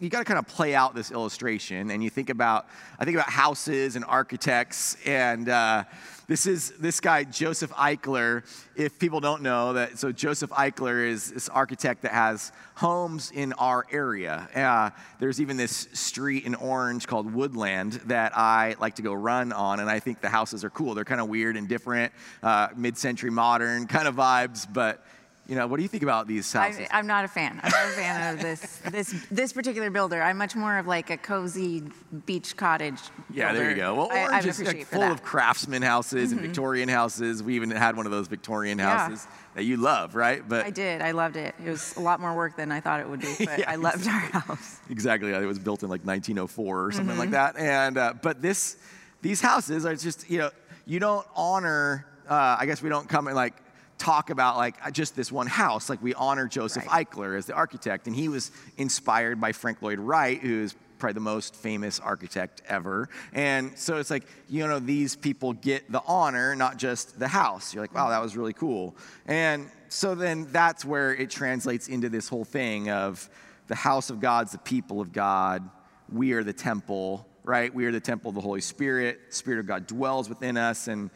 you 0.00 0.08
got 0.08 0.20
to 0.20 0.24
kind 0.24 0.38
of 0.38 0.46
play 0.46 0.74
out 0.74 0.94
this 0.94 1.10
illustration 1.10 1.90
and 1.90 2.02
you 2.02 2.08
think 2.08 2.30
about 2.30 2.66
i 2.98 3.04
think 3.04 3.16
about 3.16 3.28
houses 3.28 3.96
and 3.96 4.04
architects 4.06 4.96
and 5.04 5.48
uh, 5.50 5.84
this 6.26 6.46
is 6.46 6.72
this 6.78 7.00
guy 7.00 7.22
joseph 7.22 7.70
eichler 7.72 8.42
if 8.76 8.98
people 8.98 9.20
don't 9.20 9.42
know 9.42 9.74
that 9.74 9.98
so 9.98 10.10
joseph 10.10 10.50
eichler 10.50 11.06
is 11.06 11.30
this 11.30 11.50
architect 11.50 12.02
that 12.02 12.12
has 12.12 12.50
homes 12.76 13.30
in 13.34 13.52
our 13.54 13.84
area. 13.92 14.48
Uh, 14.54 14.88
there's 15.18 15.38
even 15.38 15.58
this 15.58 15.86
street 15.92 16.46
in 16.46 16.54
orange 16.54 17.06
called 17.06 17.30
woodland 17.32 17.92
that 18.06 18.32
i 18.34 18.74
like 18.80 18.94
to 18.94 19.02
go 19.02 19.12
run 19.12 19.52
on 19.52 19.80
and 19.80 19.90
i 19.90 20.00
think 20.00 20.22
the 20.22 20.30
houses 20.30 20.64
are 20.64 20.70
cool. 20.70 20.94
They're 20.94 21.04
kind 21.04 21.20
of 21.20 21.28
weird 21.28 21.56
and 21.58 21.68
different 21.68 22.12
uh, 22.42 22.68
mid-century 22.74 23.30
modern 23.30 23.86
kind 23.86 24.08
of 24.08 24.16
vibes 24.16 24.66
but 24.72 25.04
you 25.50 25.56
know, 25.56 25.66
what 25.66 25.78
do 25.78 25.82
you 25.82 25.88
think 25.88 26.04
about 26.04 26.28
these 26.28 26.50
houses? 26.52 26.86
I, 26.92 27.00
am 27.00 27.08
not 27.08 27.24
a 27.24 27.28
fan. 27.28 27.58
I'm 27.60 27.72
not 27.72 27.86
a 27.86 27.88
fan 27.88 28.34
of 28.34 28.40
this 28.40 28.76
this 28.92 29.26
this 29.32 29.52
particular 29.52 29.90
builder. 29.90 30.22
I'm 30.22 30.38
much 30.38 30.54
more 30.54 30.78
of 30.78 30.86
like 30.86 31.10
a 31.10 31.16
cozy 31.16 31.82
beach 32.24 32.56
cottage. 32.56 33.00
Yeah, 33.34 33.48
builder. 33.48 33.58
there 33.58 33.70
you 33.70 33.76
go. 33.76 33.94
Well, 33.96 34.08
I, 34.12 34.36
I 34.36 34.42
just 34.42 34.62
like 34.62 34.86
full 34.86 35.02
of 35.02 35.24
craftsman 35.24 35.82
houses 35.82 36.30
mm-hmm. 36.30 36.38
and 36.38 36.46
Victorian 36.46 36.88
houses. 36.88 37.42
We 37.42 37.56
even 37.56 37.68
had 37.72 37.96
one 37.96 38.06
of 38.06 38.12
those 38.12 38.28
Victorian 38.28 38.78
houses 38.78 39.26
yeah. 39.28 39.36
that 39.56 39.64
you 39.64 39.76
love, 39.76 40.14
right? 40.14 40.48
But 40.48 40.66
I 40.66 40.70
did. 40.70 41.02
I 41.02 41.10
loved 41.10 41.34
it. 41.34 41.52
It 41.66 41.68
was 41.68 41.96
a 41.96 42.00
lot 42.00 42.20
more 42.20 42.36
work 42.36 42.56
than 42.56 42.70
I 42.70 42.78
thought 42.78 43.00
it 43.00 43.08
would 43.08 43.20
be, 43.20 43.34
but 43.44 43.58
yeah, 43.58 43.72
I 43.72 43.74
loved 43.74 44.06
our 44.06 44.20
house. 44.20 44.78
Exactly. 44.88 45.32
It 45.32 45.46
was 45.46 45.58
built 45.58 45.82
in 45.82 45.88
like 45.88 46.04
1904 46.04 46.84
or 46.84 46.92
something 46.92 47.10
mm-hmm. 47.10 47.18
like 47.18 47.30
that. 47.30 47.56
And 47.56 47.98
uh, 47.98 48.14
but 48.22 48.40
this 48.40 48.76
these 49.20 49.40
houses 49.40 49.84
are 49.84 49.96
just 49.96 50.30
you 50.30 50.38
know 50.38 50.50
you 50.86 51.00
don't 51.00 51.26
honor. 51.34 52.06
Uh, 52.28 52.56
I 52.60 52.66
guess 52.66 52.80
we 52.80 52.88
don't 52.88 53.08
come 53.08 53.26
and 53.26 53.34
like 53.34 53.54
talk 54.00 54.30
about 54.30 54.56
like 54.56 54.74
uh, 54.84 54.90
just 54.90 55.14
this 55.14 55.30
one 55.30 55.46
house. 55.46 55.88
Like 55.88 56.02
we 56.02 56.14
honor 56.14 56.48
Joseph 56.48 56.86
right. 56.86 57.06
Eichler 57.06 57.36
as 57.36 57.46
the 57.46 57.54
architect, 57.54 58.06
and 58.06 58.16
he 58.16 58.28
was 58.28 58.50
inspired 58.76 59.40
by 59.40 59.52
Frank 59.52 59.82
Lloyd 59.82 60.00
Wright, 60.00 60.40
who's 60.40 60.74
probably 60.98 61.14
the 61.14 61.20
most 61.20 61.54
famous 61.54 61.98
architect 62.00 62.62
ever. 62.68 63.08
And 63.32 63.76
so 63.78 63.96
it's 63.96 64.10
like, 64.10 64.24
you 64.48 64.66
know, 64.66 64.78
these 64.78 65.16
people 65.16 65.54
get 65.54 65.90
the 65.90 66.02
honor, 66.06 66.54
not 66.54 66.76
just 66.76 67.18
the 67.18 67.28
house. 67.28 67.72
You're 67.72 67.82
like, 67.82 67.94
wow, 67.94 68.10
that 68.10 68.20
was 68.20 68.36
really 68.36 68.52
cool. 68.52 68.94
And 69.26 69.68
so 69.88 70.14
then 70.14 70.46
that's 70.52 70.84
where 70.84 71.14
it 71.14 71.30
translates 71.30 71.88
into 71.88 72.08
this 72.08 72.28
whole 72.28 72.44
thing 72.44 72.90
of 72.90 73.28
the 73.68 73.74
house 73.74 74.10
of 74.10 74.20
God's 74.20 74.52
the 74.52 74.58
people 74.58 75.00
of 75.00 75.12
God. 75.12 75.68
We 76.12 76.32
are 76.32 76.44
the 76.44 76.52
temple, 76.52 77.26
right? 77.44 77.74
We 77.74 77.86
are 77.86 77.92
the 77.92 78.00
temple 78.00 78.28
of 78.28 78.34
the 78.34 78.40
Holy 78.42 78.60
Spirit. 78.60 79.20
Spirit 79.30 79.60
of 79.60 79.66
God 79.66 79.86
dwells 79.86 80.28
within 80.28 80.56
us. 80.56 80.86
And 80.86 81.10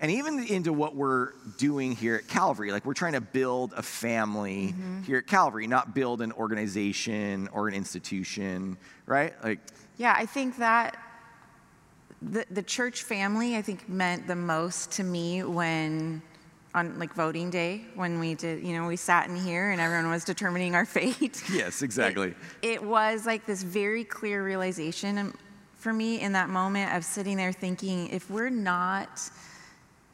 and 0.00 0.10
even 0.10 0.42
into 0.46 0.72
what 0.72 0.96
we're 0.96 1.32
doing 1.58 1.92
here 1.92 2.16
at 2.16 2.26
Calvary. 2.26 2.72
Like 2.72 2.86
we're 2.86 2.94
trying 2.94 3.12
to 3.12 3.20
build 3.20 3.74
a 3.76 3.82
family 3.82 4.68
mm-hmm. 4.68 5.02
here 5.02 5.18
at 5.18 5.26
Calvary, 5.26 5.66
not 5.66 5.94
build 5.94 6.22
an 6.22 6.32
organization 6.32 7.48
or 7.52 7.68
an 7.68 7.74
institution, 7.74 8.78
right? 9.06 9.34
Like 9.44 9.60
Yeah, 9.98 10.14
I 10.16 10.26
think 10.26 10.56
that 10.56 10.96
the, 12.22 12.46
the 12.50 12.62
church 12.62 13.02
family, 13.02 13.56
I 13.56 13.62
think, 13.62 13.88
meant 13.88 14.26
the 14.26 14.36
most 14.36 14.92
to 14.92 15.04
me 15.04 15.42
when 15.44 16.22
on 16.72 16.98
like 17.00 17.12
voting 17.14 17.50
day 17.50 17.84
when 17.96 18.20
we 18.20 18.36
did 18.36 18.64
you 18.64 18.78
know 18.78 18.86
we 18.86 18.94
sat 18.94 19.28
in 19.28 19.34
here 19.34 19.72
and 19.72 19.80
everyone 19.80 20.08
was 20.08 20.22
determining 20.22 20.76
our 20.76 20.84
fate 20.96 21.42
yes 21.52 21.82
exactly 21.82 22.28
it, 22.62 22.74
it 22.74 22.82
was 22.84 23.26
like 23.26 23.44
this 23.44 23.64
very 23.64 24.04
clear 24.04 24.44
realization 24.44 25.34
for 25.74 25.92
me 25.92 26.20
in 26.20 26.30
that 26.30 26.48
moment 26.48 26.94
of 26.94 27.04
sitting 27.04 27.36
there 27.36 27.50
thinking 27.50 28.08
if 28.10 28.30
we're 28.30 28.50
not 28.50 29.20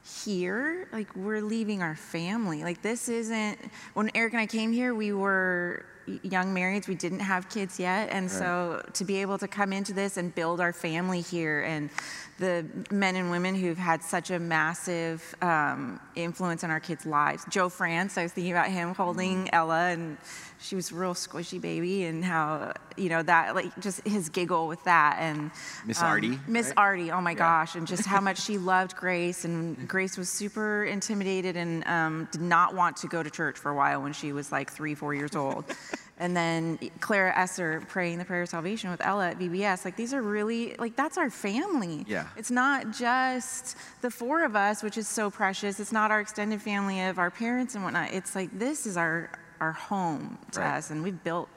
here 0.06 0.88
like 0.92 1.14
we're 1.16 1.42
leaving 1.42 1.82
our 1.82 1.96
family 1.96 2.62
like 2.62 2.80
this 2.82 3.08
isn't 3.08 3.58
when 3.94 4.10
eric 4.14 4.32
and 4.32 4.40
i 4.40 4.46
came 4.46 4.72
here 4.72 4.94
we 4.94 5.12
were 5.12 5.84
young 6.22 6.54
marrieds 6.54 6.86
we 6.86 6.94
didn't 6.94 7.18
have 7.18 7.48
kids 7.48 7.80
yet 7.80 8.08
and 8.10 8.30
right. 8.30 8.38
so 8.38 8.84
to 8.92 9.04
be 9.04 9.20
able 9.20 9.36
to 9.36 9.48
come 9.48 9.72
into 9.72 9.92
this 9.92 10.16
and 10.16 10.34
build 10.34 10.60
our 10.60 10.72
family 10.72 11.20
here 11.20 11.62
and 11.62 11.90
the 12.38 12.66
men 12.90 13.16
and 13.16 13.30
women 13.30 13.54
who've 13.54 13.78
had 13.78 14.02
such 14.02 14.30
a 14.30 14.38
massive 14.38 15.34
um, 15.40 15.98
influence 16.14 16.64
in 16.64 16.70
our 16.70 16.80
kids' 16.80 17.06
lives. 17.06 17.44
Joe 17.48 17.68
France, 17.68 18.18
I 18.18 18.24
was 18.24 18.32
thinking 18.32 18.52
about 18.52 18.68
him 18.68 18.94
holding 18.94 19.46
mm-hmm. 19.46 19.54
Ella, 19.54 19.86
and 19.88 20.18
she 20.66 20.74
was 20.74 20.90
a 20.90 20.94
real 20.94 21.14
squishy 21.14 21.60
baby, 21.60 22.04
and 22.04 22.24
how 22.24 22.72
you 22.96 23.08
know 23.08 23.22
that 23.22 23.54
like 23.54 23.78
just 23.80 24.06
his 24.06 24.28
giggle 24.28 24.66
with 24.66 24.82
that, 24.84 25.18
and 25.20 25.50
Miss 25.86 26.00
um, 26.00 26.06
Artie, 26.06 26.38
Miss 26.46 26.68
right? 26.68 26.78
Artie, 26.78 27.10
oh 27.10 27.20
my 27.20 27.30
yeah. 27.30 27.38
gosh, 27.38 27.74
and 27.74 27.86
just 27.86 28.06
how 28.06 28.20
much 28.20 28.40
she 28.44 28.58
loved 28.58 28.96
Grace, 28.96 29.44
and 29.44 29.88
Grace 29.88 30.16
was 30.16 30.28
super 30.28 30.84
intimidated 30.84 31.56
and 31.56 31.86
um, 31.86 32.28
did 32.32 32.40
not 32.40 32.74
want 32.74 32.96
to 32.98 33.06
go 33.06 33.22
to 33.22 33.30
church 33.30 33.56
for 33.56 33.70
a 33.70 33.74
while 33.74 34.02
when 34.02 34.12
she 34.12 34.32
was 34.32 34.50
like 34.50 34.70
three, 34.72 34.94
four 34.94 35.14
years 35.14 35.36
old. 35.36 35.64
and 36.18 36.36
then 36.36 36.78
Clara 37.00 37.36
Esser 37.36 37.82
praying 37.88 38.18
the 38.18 38.24
prayer 38.24 38.42
of 38.42 38.48
salvation 38.48 38.90
with 38.90 39.04
Ella 39.04 39.30
at 39.30 39.38
VBS. 39.38 39.84
Like 39.84 39.96
these 39.96 40.14
are 40.14 40.22
really 40.22 40.74
like 40.78 40.96
that's 40.96 41.18
our 41.18 41.30
family. 41.30 42.04
Yeah. 42.08 42.26
It's 42.36 42.50
not 42.50 42.92
just 42.92 43.76
the 44.00 44.10
four 44.10 44.44
of 44.44 44.56
us, 44.56 44.82
which 44.82 44.96
is 44.96 45.06
so 45.06 45.30
precious. 45.30 45.78
It's 45.78 45.92
not 45.92 46.10
our 46.10 46.20
extended 46.20 46.62
family 46.62 47.02
of 47.02 47.18
our 47.18 47.30
parents 47.30 47.74
and 47.74 47.84
whatnot. 47.84 48.12
It's 48.12 48.34
like 48.34 48.56
this 48.58 48.86
is 48.86 48.96
our 48.96 49.30
our 49.60 49.72
home 49.72 50.38
to 50.52 50.60
right. 50.60 50.76
us, 50.76 50.90
and 50.90 51.02
we've 51.02 51.22
built 51.22 51.48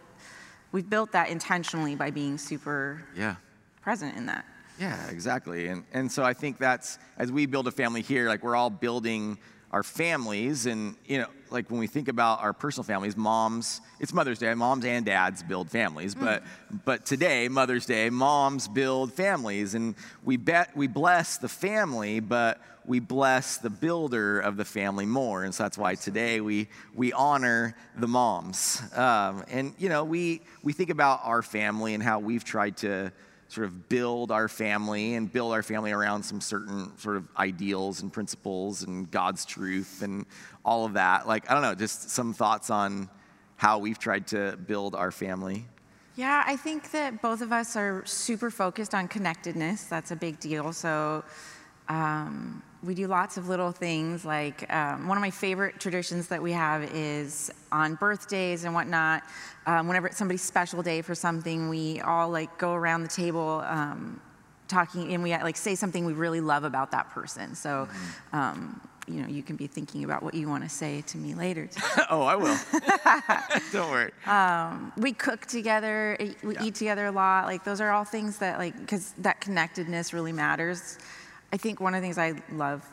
we've 0.71 0.89
built 0.89 1.11
that 1.11 1.29
intentionally 1.29 1.95
by 1.95 2.11
being 2.11 2.37
super 2.37 3.03
yeah 3.15 3.35
present 3.81 4.15
in 4.15 4.25
that. 4.27 4.45
Yeah, 4.79 5.09
exactly. 5.09 5.67
And 5.67 5.83
and 5.91 6.11
so 6.11 6.23
I 6.23 6.33
think 6.33 6.57
that's 6.57 6.99
as 7.17 7.31
we 7.31 7.45
build 7.45 7.67
a 7.67 7.71
family 7.71 8.01
here, 8.01 8.27
like 8.27 8.43
we're 8.43 8.55
all 8.55 8.69
building 8.69 9.37
our 9.71 9.83
families 9.83 10.65
and 10.65 10.95
you 11.05 11.19
know 11.19 11.27
like 11.51 11.69
when 11.69 11.79
we 11.79 11.87
think 11.87 12.07
about 12.07 12.41
our 12.41 12.53
personal 12.53 12.83
families 12.83 13.15
moms 13.15 13.81
it's 13.99 14.13
mother's 14.13 14.39
day 14.39 14.53
moms 14.53 14.85
and 14.85 15.05
dads 15.05 15.43
build 15.43 15.69
families 15.69 16.15
mm. 16.15 16.21
but 16.21 16.43
but 16.85 17.05
today 17.05 17.47
mother's 17.47 17.85
day 17.85 18.09
moms 18.09 18.67
build 18.67 19.13
families 19.13 19.75
and 19.75 19.95
we 20.23 20.37
bet 20.37 20.75
we 20.75 20.87
bless 20.87 21.37
the 21.37 21.49
family 21.49 22.19
but 22.19 22.61
we 22.85 22.99
bless 22.99 23.57
the 23.57 23.69
builder 23.69 24.39
of 24.39 24.57
the 24.57 24.65
family 24.65 25.05
more 25.05 25.43
and 25.43 25.53
so 25.53 25.63
that's 25.63 25.77
why 25.77 25.95
today 25.95 26.41
we 26.41 26.67
we 26.95 27.13
honor 27.13 27.75
the 27.97 28.07
moms 28.07 28.81
um, 28.95 29.43
and 29.49 29.73
you 29.77 29.89
know 29.89 30.03
we 30.03 30.41
we 30.63 30.73
think 30.73 30.89
about 30.89 31.19
our 31.23 31.41
family 31.41 31.93
and 31.93 32.03
how 32.03 32.19
we've 32.19 32.43
tried 32.43 32.75
to 32.77 33.11
sort 33.49 33.65
of 33.65 33.89
build 33.89 34.31
our 34.31 34.47
family 34.47 35.15
and 35.15 35.31
build 35.31 35.51
our 35.51 35.63
family 35.63 35.91
around 35.91 36.23
some 36.23 36.39
certain 36.39 36.95
sort 36.99 37.17
of 37.17 37.27
ideals 37.35 38.01
and 38.01 38.13
principles 38.13 38.83
and 38.83 39.09
God's 39.09 39.43
truth 39.43 40.03
and 40.03 40.25
all 40.63 40.85
of 40.85 40.93
that. 40.93 41.27
Like, 41.27 41.49
I 41.49 41.55
don't 41.55 41.63
know, 41.63 41.73
just 41.73 42.11
some 42.11 42.31
thoughts 42.31 42.69
on 42.69 43.09
how 43.57 43.79
we've 43.79 43.97
tried 43.97 44.27
to 44.27 44.55
build 44.67 44.93
our 44.93 45.11
family. 45.11 45.65
Yeah, 46.15 46.43
I 46.45 46.57
think 46.57 46.91
that 46.91 47.21
both 47.21 47.41
of 47.41 47.51
us 47.51 47.75
are 47.75 48.05
super 48.05 48.51
focused 48.51 48.93
on 48.93 49.07
connectedness. 49.07 49.85
That's 49.85 50.11
a 50.11 50.15
big 50.15 50.39
deal. 50.39 50.71
So, 50.71 51.23
um, 51.87 52.61
we 52.83 52.93
do 52.93 53.07
lots 53.07 53.37
of 53.37 53.49
little 53.49 53.71
things. 53.71 54.23
Like 54.23 54.71
um, 54.73 55.07
one 55.07 55.17
of 55.17 55.21
my 55.21 55.31
favorite 55.31 55.79
traditions 55.79 56.27
that 56.29 56.41
we 56.41 56.51
have 56.53 56.83
is 56.93 57.51
on 57.71 57.95
birthdays 57.95 58.63
and 58.63 58.73
whatnot. 58.73 59.23
Um, 59.65 59.87
whenever 59.87 60.07
it's 60.07 60.17
somebody's 60.17 60.41
special 60.41 60.81
day 60.81 61.01
for 61.01 61.15
something, 61.15 61.69
we 61.69 61.99
all 62.01 62.29
like 62.29 62.57
go 62.57 62.73
around 62.73 63.03
the 63.03 63.09
table 63.09 63.63
um, 63.67 64.19
talking, 64.67 65.13
and 65.13 65.21
we 65.21 65.31
like 65.31 65.57
say 65.57 65.75
something 65.75 66.05
we 66.05 66.13
really 66.13 66.41
love 66.41 66.63
about 66.63 66.91
that 66.91 67.09
person. 67.09 67.55
So. 67.55 67.87
Mm-hmm. 67.89 68.35
Um, 68.35 68.81
you 69.07 69.23
know, 69.23 69.27
you 69.27 69.41
can 69.41 69.55
be 69.55 69.65
thinking 69.65 70.03
about 70.03 70.21
what 70.21 70.35
you 70.35 70.47
want 70.47 70.63
to 70.63 70.69
say 70.69 71.01
to 71.07 71.17
me 71.17 71.33
later. 71.33 71.67
oh, 72.11 72.21
I 72.21 72.35
will. 72.35 72.55
Don't 73.71 73.89
worry. 73.89 74.11
Um, 74.27 74.93
we 74.97 75.13
cook 75.13 75.47
together. 75.47 76.15
We 76.43 76.53
yeah. 76.53 76.63
eat 76.63 76.75
together 76.75 77.07
a 77.07 77.11
lot. 77.11 77.45
Like 77.45 77.63
those 77.63 77.81
are 77.81 77.89
all 77.89 78.03
things 78.03 78.37
that, 78.37 78.59
like, 78.59 78.79
because 78.79 79.13
that 79.17 79.41
connectedness 79.41 80.13
really 80.13 80.31
matters. 80.31 80.99
I 81.51 81.57
think 81.57 81.79
one 81.79 81.95
of 81.95 82.01
the 82.01 82.05
things 82.05 82.17
I 82.17 82.41
love 82.51 82.83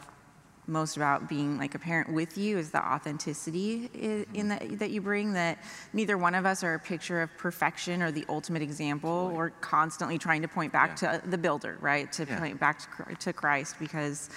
most 0.69 0.97
about 0.97 1.29
being 1.29 1.59
like 1.59 1.75
a 1.75 1.79
parent 1.79 2.13
with 2.13 2.37
you 2.37 2.59
is 2.59 2.71
the 2.71 2.85
authenticity 2.85 3.89
in 4.35 4.49
that 4.49 4.79
that 4.79 4.91
you 4.91 5.01
bring 5.01 5.33
that 5.35 5.63
neither 5.93 6.19
one 6.19 6.35
of 6.35 6.45
us 6.45 6.65
are 6.65 6.75
a 6.75 6.79
picture 6.79 7.23
of 7.23 7.31
perfection 7.39 8.03
or 8.03 8.11
the 8.11 8.25
ultimate 8.29 8.63
example. 8.63 9.31
We're 9.35 9.51
constantly 9.51 10.19
trying 10.19 10.43
to 10.43 10.49
point 10.49 10.73
back 10.73 11.01
yeah. 11.01 11.19
to 11.19 11.29
the 11.29 11.39
builder 11.39 11.79
right? 11.81 12.11
To 12.13 12.25
yeah. 12.25 12.39
point 12.39 12.59
back 12.59 12.81
to, 12.81 13.15
to 13.15 13.33
christ 13.33 13.77
because 13.79 14.29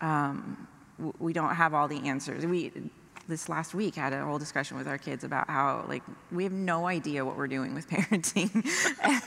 um, 0.00 0.68
we 1.18 1.32
don't 1.32 1.54
have 1.54 1.74
all 1.74 1.88
the 1.88 2.08
answers. 2.08 2.46
We 2.46 2.72
this 3.28 3.48
last 3.48 3.72
week 3.72 3.94
had 3.94 4.12
a 4.12 4.24
whole 4.24 4.38
discussion 4.38 4.76
with 4.76 4.88
our 4.88 4.98
kids 4.98 5.24
about 5.24 5.48
how 5.48 5.84
like 5.88 6.02
we 6.30 6.44
have 6.44 6.52
no 6.52 6.86
idea 6.86 7.24
what 7.24 7.36
we're 7.36 7.48
doing 7.48 7.74
with 7.74 7.88
parenting. 7.90 8.52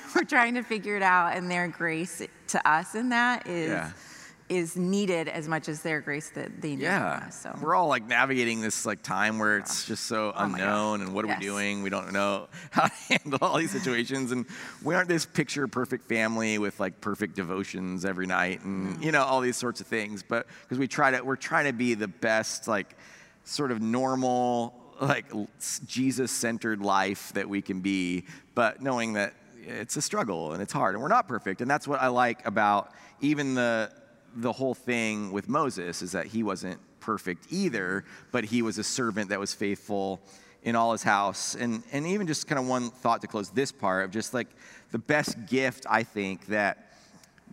We're 0.16 0.24
trying 0.24 0.54
to 0.56 0.64
figure 0.64 0.96
it 0.96 1.04
out 1.04 1.36
and 1.36 1.52
their 1.52 1.68
grace 1.68 2.22
to 2.48 2.70
us 2.70 2.96
in 2.96 3.10
that 3.10 3.48
is 3.48 3.72
yeah 3.72 3.92
is 4.48 4.76
needed 4.76 5.28
as 5.28 5.48
much 5.48 5.68
as 5.68 5.82
their 5.82 6.02
grace 6.02 6.30
that 6.32 6.62
they 6.62 6.76
need. 6.76 6.84
Yeah. 6.84 7.24
Us, 7.28 7.42
so. 7.42 7.58
We're 7.60 7.74
all 7.74 7.88
like 7.88 8.08
navigating 8.08 8.62
this 8.62 8.86
like 8.86 9.02
time 9.02 9.40
where 9.40 9.58
it's 9.58 9.86
just 9.86 10.06
so 10.06 10.34
oh 10.36 10.44
unknown 10.44 11.02
and 11.02 11.16
what 11.16 11.26
are 11.26 11.30
yes. 11.30 11.40
we 11.40 11.46
doing? 11.46 11.82
We 11.82 11.90
don't 11.90 12.14
know 12.14 12.48
how 12.72 12.88
to 12.88 12.94
handle 13.10 13.40
all 13.42 13.58
these 13.58 13.72
situations 13.72 14.32
and 14.32 14.46
we 14.84 14.94
aren't 14.94 15.10
this 15.10 15.26
picture 15.26 15.68
perfect 15.68 16.08
family 16.08 16.60
with 16.60 16.80
like 16.80 17.02
perfect 17.02 17.36
devotions 17.36 18.06
every 18.06 18.28
night 18.28 18.62
and 18.64 18.98
mm. 18.98 19.04
you 19.04 19.12
know 19.12 19.24
all 19.24 19.42
these 19.42 19.58
sorts 19.58 19.82
of 19.82 19.88
things 19.88 20.24
but 20.24 20.46
because 20.62 20.78
we 20.78 20.88
try 20.88 21.12
to 21.12 21.22
we're 21.22 21.36
trying 21.36 21.66
to 21.66 21.74
be 21.74 21.96
the 21.96 22.08
best 22.08 22.68
like 22.68 22.96
sort 23.46 23.72
of 23.72 23.82
normal 23.82 24.74
like 25.02 25.26
Jesus 25.88 26.32
centered 26.32 26.82
life 26.82 27.34
that 27.34 27.50
we 27.50 27.62
can 27.62 27.82
be 27.82 28.26
but 28.54 28.82
knowing 28.82 29.14
that 29.14 29.34
it's 29.68 29.98
a 29.98 30.02
struggle 30.02 30.54
and 30.54 30.62
it's 30.62 30.72
hard 30.72 30.94
and 30.94 31.02
we're 31.02 31.10
not 31.10 31.28
perfect 31.28 31.62
and 31.62 31.70
that's 31.70 31.88
what 31.88 32.00
I 32.00 32.08
like 32.08 32.46
about 32.46 32.92
even 33.22 33.56
the 33.56 33.92
the 34.36 34.52
whole 34.52 34.74
thing 34.74 35.32
with 35.32 35.48
Moses 35.48 36.02
is 36.02 36.12
that 36.12 36.28
he 36.28 36.44
wasn't 36.44 36.80
perfect 37.00 37.48
either, 37.50 38.04
but 38.32 38.44
he 38.44 38.62
was 38.62 38.78
a 38.78 38.84
servant 38.84 39.30
that 39.30 39.40
was 39.40 39.54
faithful 39.54 40.20
in 40.64 40.76
all 40.76 40.92
his 40.92 41.04
house. 41.04 41.56
And, 41.56 41.84
and 41.92 42.06
even 42.08 42.28
just 42.28 42.48
kind 42.48 42.60
of 42.60 42.68
one 42.68 42.90
thought 42.90 43.22
to 43.22 43.28
close 43.28 43.50
this 43.50 43.72
part 43.72 44.04
of 44.04 44.12
just 44.12 44.34
like 44.34 44.48
the 44.92 44.98
best 44.98 45.46
gift, 45.48 45.86
I 45.90 46.04
think, 46.04 46.48
that, 46.48 46.92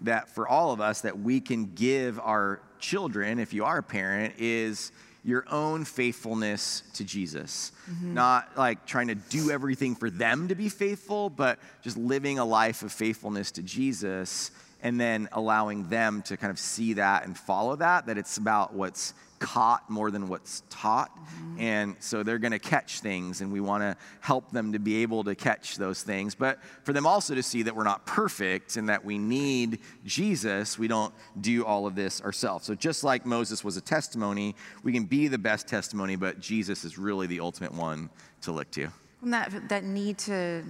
that 0.01 0.29
for 0.29 0.49
all 0.49 0.73
of 0.73 0.81
us 0.81 1.03
that 1.03 1.19
we 1.19 1.41
can 1.41 1.73
give 1.75 2.19
our 2.19 2.61
children, 2.81 3.39
if 3.39 3.53
you 3.53 3.65
are 3.65 3.79
a 3.79 3.83
parent, 3.83 4.35
is 4.39 4.91
your 5.25 5.45
own 5.51 5.85
faithfulness 5.85 6.83
to 6.95 7.05
Jesus. 7.05 7.71
Mm-hmm. 7.89 8.15
Not 8.15 8.49
like 8.57 8.87
trying 8.87 9.09
to 9.09 9.15
do 9.15 9.51
everything 9.51 9.95
for 9.95 10.11
them 10.11 10.49
to 10.49 10.57
be 10.57 10.69
faithful, 10.69 11.31
but 11.31 11.59
just 11.83 11.97
living 11.97 12.39
a 12.39 12.45
life 12.45 12.83
of 12.83 12.91
faithfulness 12.91 13.53
to 13.53 13.63
Jesus 13.63 14.51
and 14.83 15.01
then 15.01 15.29
allowing 15.33 15.89
them 15.89 16.23
to 16.23 16.37
kind 16.37 16.51
of 16.51 16.59
see 16.59 16.95
that 16.95 17.25
and 17.25 17.37
follow 17.37 17.77
that, 17.77 18.07
that 18.07 18.19
it's 18.19 18.37
about 18.37 18.75
what's 18.75 19.15
caught 19.43 19.91
more 19.91 20.13
than 20.13 20.29
what's 20.29 20.63
taught. 20.71 21.11
Mm-hmm. 21.17 21.61
And 21.61 21.97
so 21.99 22.23
they're 22.23 22.39
going 22.39 22.53
to 22.53 22.61
catch 22.61 23.01
things, 23.01 23.41
and 23.41 23.53
we 23.53 23.61
want 23.61 23.83
to 23.83 23.97
help 24.21 24.53
them 24.53 24.73
to 24.73 24.79
be 24.79 25.03
able 25.03 25.25
to 25.25 25.35
catch 25.35 25.77
those 25.77 26.03
things. 26.03 26.37
But 26.37 26.61
for 26.85 26.93
them 26.93 27.07
also 27.07 27.35
to 27.35 27.43
see 27.43 27.63
that 27.63 27.75
we're 27.75 27.83
not 27.83 28.07
perfect 28.07 28.77
and 28.77 28.89
that 28.89 29.05
we 29.05 29.19
need 29.19 29.81
Jesus, 30.05 30.79
we 30.79 30.87
don't 30.87 31.13
do 31.41 31.65
all 31.65 31.89
of 31.89 31.97
this 31.97 32.23
ourselves. 32.23 32.67
So 32.67 32.77
just 32.77 33.03
like 33.03 33.27
Moses 33.27 33.65
was 33.65 33.77
a 33.77 33.81
testimony, 33.81 34.55
we 34.85 34.93
can 34.93 35.05
be 35.05 35.27
the 35.27 35.39
best 35.39 35.67
testimony, 35.67 36.15
but 36.15 36.39
Jesus 36.39 36.85
is 36.85 36.97
really 36.97 37.27
the 37.27 37.41
ultimate 37.41 37.75
one 37.75 38.11
to 38.43 38.53
look 38.53 38.71
to. 38.73 38.89
And 39.23 39.33
that, 39.33 39.69
that 39.69 39.83
need 39.83 40.19
to 40.19 40.63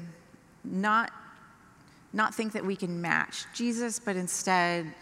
not 0.64 1.12
not 2.12 2.35
think 2.35 2.53
that 2.53 2.64
we 2.64 2.77
can 2.77 3.01
match 3.01 3.44
Jesus, 3.55 3.98
but 3.98 4.16
instead 4.16 4.92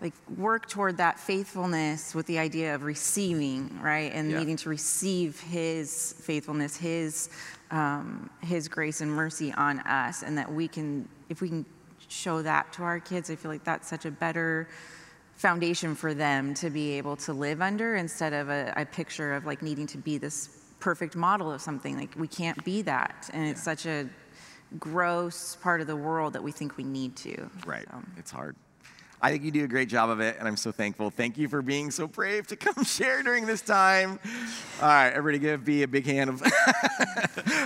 like 0.00 0.14
work 0.36 0.68
toward 0.68 0.96
that 0.98 1.18
faithfulness 1.18 2.14
with 2.14 2.26
the 2.26 2.38
idea 2.38 2.74
of 2.74 2.84
receiving, 2.84 3.80
right? 3.82 4.12
And 4.14 4.30
yeah. 4.30 4.38
needing 4.38 4.56
to 4.58 4.68
receive 4.68 5.40
his 5.40 6.14
faithfulness, 6.20 6.76
his 6.76 7.30
um, 7.70 8.30
his 8.40 8.68
grace 8.68 9.00
and 9.00 9.10
mercy 9.10 9.52
on 9.52 9.80
us, 9.80 10.22
and 10.22 10.38
that 10.38 10.50
we 10.50 10.68
can, 10.68 11.06
if 11.28 11.40
we 11.40 11.48
can 11.48 11.66
show 12.08 12.40
that 12.42 12.72
to 12.74 12.82
our 12.82 12.98
kids, 12.98 13.30
I 13.30 13.36
feel 13.36 13.50
like 13.50 13.64
that's 13.64 13.88
such 13.88 14.06
a 14.06 14.10
better 14.10 14.68
foundation 15.36 15.94
for 15.94 16.14
them 16.14 16.54
to 16.54 16.70
be 16.70 16.92
able 16.92 17.16
to 17.16 17.32
live 17.32 17.60
under 17.60 17.96
instead 17.96 18.32
of 18.32 18.48
a, 18.48 18.72
a 18.76 18.86
picture 18.86 19.34
of 19.34 19.44
like 19.44 19.62
needing 19.62 19.86
to 19.86 19.98
be 19.98 20.18
this 20.18 20.48
perfect 20.80 21.14
model 21.14 21.52
of 21.52 21.60
something. 21.60 21.96
Like 21.96 22.14
we 22.16 22.28
can't 22.28 22.62
be 22.64 22.82
that, 22.82 23.28
and 23.32 23.46
it's 23.46 23.62
such 23.62 23.84
a 23.84 24.08
gross 24.78 25.56
part 25.56 25.80
of 25.80 25.86
the 25.86 25.96
world 25.96 26.34
that 26.34 26.42
we 26.42 26.52
think 26.52 26.76
we 26.76 26.84
need 26.84 27.16
to. 27.16 27.50
Right. 27.66 27.86
So. 27.90 28.02
It's 28.16 28.30
hard. 28.30 28.56
I 29.20 29.30
think 29.32 29.42
you 29.42 29.50
do 29.50 29.64
a 29.64 29.68
great 29.68 29.88
job 29.88 30.10
of 30.10 30.20
it, 30.20 30.36
and 30.38 30.46
I'm 30.46 30.56
so 30.56 30.70
thankful. 30.70 31.10
Thank 31.10 31.36
you 31.38 31.48
for 31.48 31.60
being 31.60 31.90
so 31.90 32.06
brave 32.06 32.46
to 32.48 32.56
come 32.56 32.84
share 32.84 33.22
during 33.22 33.46
this 33.46 33.62
time. 33.62 34.20
All 34.80 34.88
right, 34.88 35.10
everybody 35.10 35.40
give 35.40 35.64
B 35.64 35.82
a 35.82 35.88
big 35.88 36.06
hand 36.06 36.30
of 36.30 36.40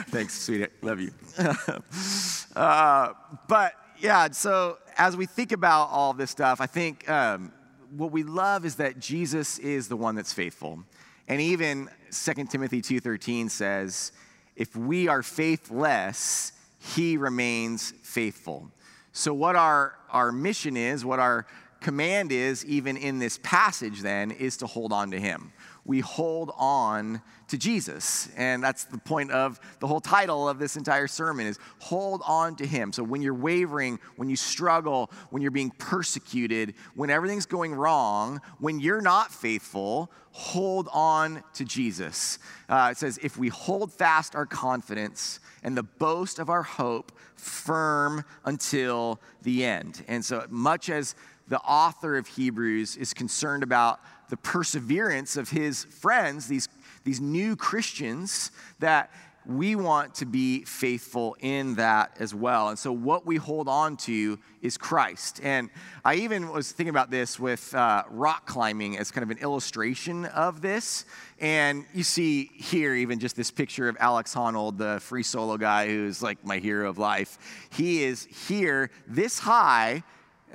thanks, 0.08 0.40
sweetie. 0.40 0.68
Love 0.80 1.00
you. 1.00 1.10
uh, 2.56 3.12
but 3.48 3.74
yeah, 4.00 4.28
so 4.30 4.78
as 4.96 5.14
we 5.14 5.26
think 5.26 5.52
about 5.52 5.90
all 5.90 6.14
this 6.14 6.30
stuff, 6.30 6.60
I 6.60 6.66
think 6.66 7.08
um, 7.10 7.52
what 7.96 8.12
we 8.12 8.22
love 8.22 8.64
is 8.64 8.76
that 8.76 8.98
Jesus 8.98 9.58
is 9.58 9.88
the 9.88 9.96
one 9.96 10.14
that's 10.14 10.32
faithful. 10.32 10.82
And 11.28 11.40
even 11.40 11.90
2 12.10 12.44
Timothy 12.46 12.80
2:13 12.80 13.50
says, 13.50 14.12
if 14.56 14.74
we 14.76 15.08
are 15.08 15.22
faithless, 15.22 16.52
he 16.82 17.16
remains 17.16 17.92
faithful. 18.02 18.68
So 19.12 19.32
what 19.32 19.54
our, 19.54 19.94
our 20.10 20.32
mission 20.32 20.76
is, 20.76 21.04
what 21.04 21.20
our 21.20 21.46
command 21.80 22.32
is, 22.32 22.64
even 22.64 22.96
in 22.96 23.18
this 23.18 23.38
passage, 23.42 24.00
then, 24.00 24.32
is 24.32 24.56
to 24.58 24.66
hold 24.66 24.92
on 24.92 25.12
to 25.12 25.20
him. 25.20 25.52
We 25.84 26.00
hold 26.00 26.52
on 26.56 27.22
to 27.48 27.58
Jesus. 27.58 28.28
And 28.36 28.62
that's 28.62 28.84
the 28.84 28.98
point 28.98 29.32
of 29.32 29.58
the 29.80 29.86
whole 29.86 30.00
title 30.00 30.48
of 30.48 30.58
this 30.58 30.76
entire 30.76 31.08
sermon 31.08 31.46
is 31.46 31.58
hold 31.80 32.22
on 32.26 32.54
to 32.56 32.66
him. 32.66 32.92
So 32.92 33.02
when 33.02 33.20
you're 33.20 33.34
wavering, 33.34 33.98
when 34.16 34.30
you 34.30 34.36
struggle, 34.36 35.10
when 35.30 35.42
you're 35.42 35.50
being 35.50 35.70
persecuted, 35.70 36.74
when 36.94 37.10
everything's 37.10 37.46
going 37.46 37.74
wrong, 37.74 38.40
when 38.58 38.78
you're 38.78 39.00
not 39.00 39.32
faithful, 39.32 40.10
hold 40.30 40.88
on 40.92 41.42
to 41.54 41.64
Jesus. 41.64 42.38
Uh, 42.68 42.88
it 42.92 42.96
says, 42.96 43.18
if 43.22 43.36
we 43.36 43.48
hold 43.48 43.92
fast 43.92 44.36
our 44.36 44.46
confidence 44.46 45.40
and 45.64 45.76
the 45.76 45.82
boast 45.82 46.38
of 46.38 46.48
our 46.48 46.62
hope 46.62 47.12
firm 47.34 48.24
until 48.44 49.20
the 49.42 49.64
end. 49.64 50.04
And 50.06 50.24
so 50.24 50.46
much 50.48 50.88
as 50.88 51.14
the 51.48 51.58
author 51.60 52.16
of 52.16 52.28
Hebrews 52.28 52.96
is 52.96 53.12
concerned 53.12 53.62
about 53.62 54.00
the 54.32 54.38
perseverance 54.38 55.36
of 55.36 55.50
his 55.50 55.84
friends, 55.84 56.48
these 56.48 56.66
these 57.04 57.20
new 57.20 57.54
Christians 57.54 58.50
that 58.78 59.10
we 59.44 59.74
want 59.74 60.14
to 60.14 60.24
be 60.24 60.64
faithful 60.64 61.36
in 61.40 61.74
that 61.74 62.16
as 62.18 62.34
well. 62.34 62.68
And 62.68 62.78
so, 62.78 62.92
what 62.92 63.26
we 63.26 63.36
hold 63.36 63.68
on 63.68 63.98
to 63.98 64.38
is 64.62 64.78
Christ. 64.78 65.38
And 65.42 65.68
I 66.02 66.14
even 66.14 66.50
was 66.50 66.72
thinking 66.72 66.88
about 66.88 67.10
this 67.10 67.38
with 67.38 67.74
uh, 67.74 68.04
rock 68.08 68.46
climbing 68.46 68.96
as 68.96 69.10
kind 69.10 69.22
of 69.22 69.30
an 69.30 69.42
illustration 69.42 70.24
of 70.24 70.62
this. 70.62 71.04
And 71.38 71.84
you 71.92 72.02
see 72.02 72.52
here, 72.54 72.94
even 72.94 73.18
just 73.18 73.36
this 73.36 73.50
picture 73.50 73.86
of 73.86 73.98
Alex 74.00 74.34
Honnold, 74.34 74.78
the 74.78 74.98
free 75.00 75.24
solo 75.24 75.58
guy 75.58 75.88
who's 75.88 76.22
like 76.22 76.42
my 76.42 76.56
hero 76.56 76.88
of 76.88 76.96
life. 76.96 77.66
He 77.70 78.04
is 78.04 78.24
here 78.48 78.90
this 79.06 79.40
high. 79.40 80.04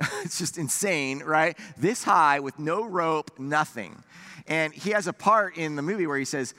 it's 0.24 0.38
just 0.38 0.58
insane, 0.58 1.20
right? 1.20 1.56
This 1.76 2.04
high 2.04 2.40
with 2.40 2.58
no 2.58 2.84
rope, 2.84 3.38
nothing. 3.38 4.02
And 4.46 4.72
he 4.72 4.90
has 4.90 5.06
a 5.06 5.12
part 5.12 5.56
in 5.56 5.76
the 5.76 5.82
movie 5.82 6.06
where 6.06 6.18
he 6.18 6.24
says, 6.24 6.54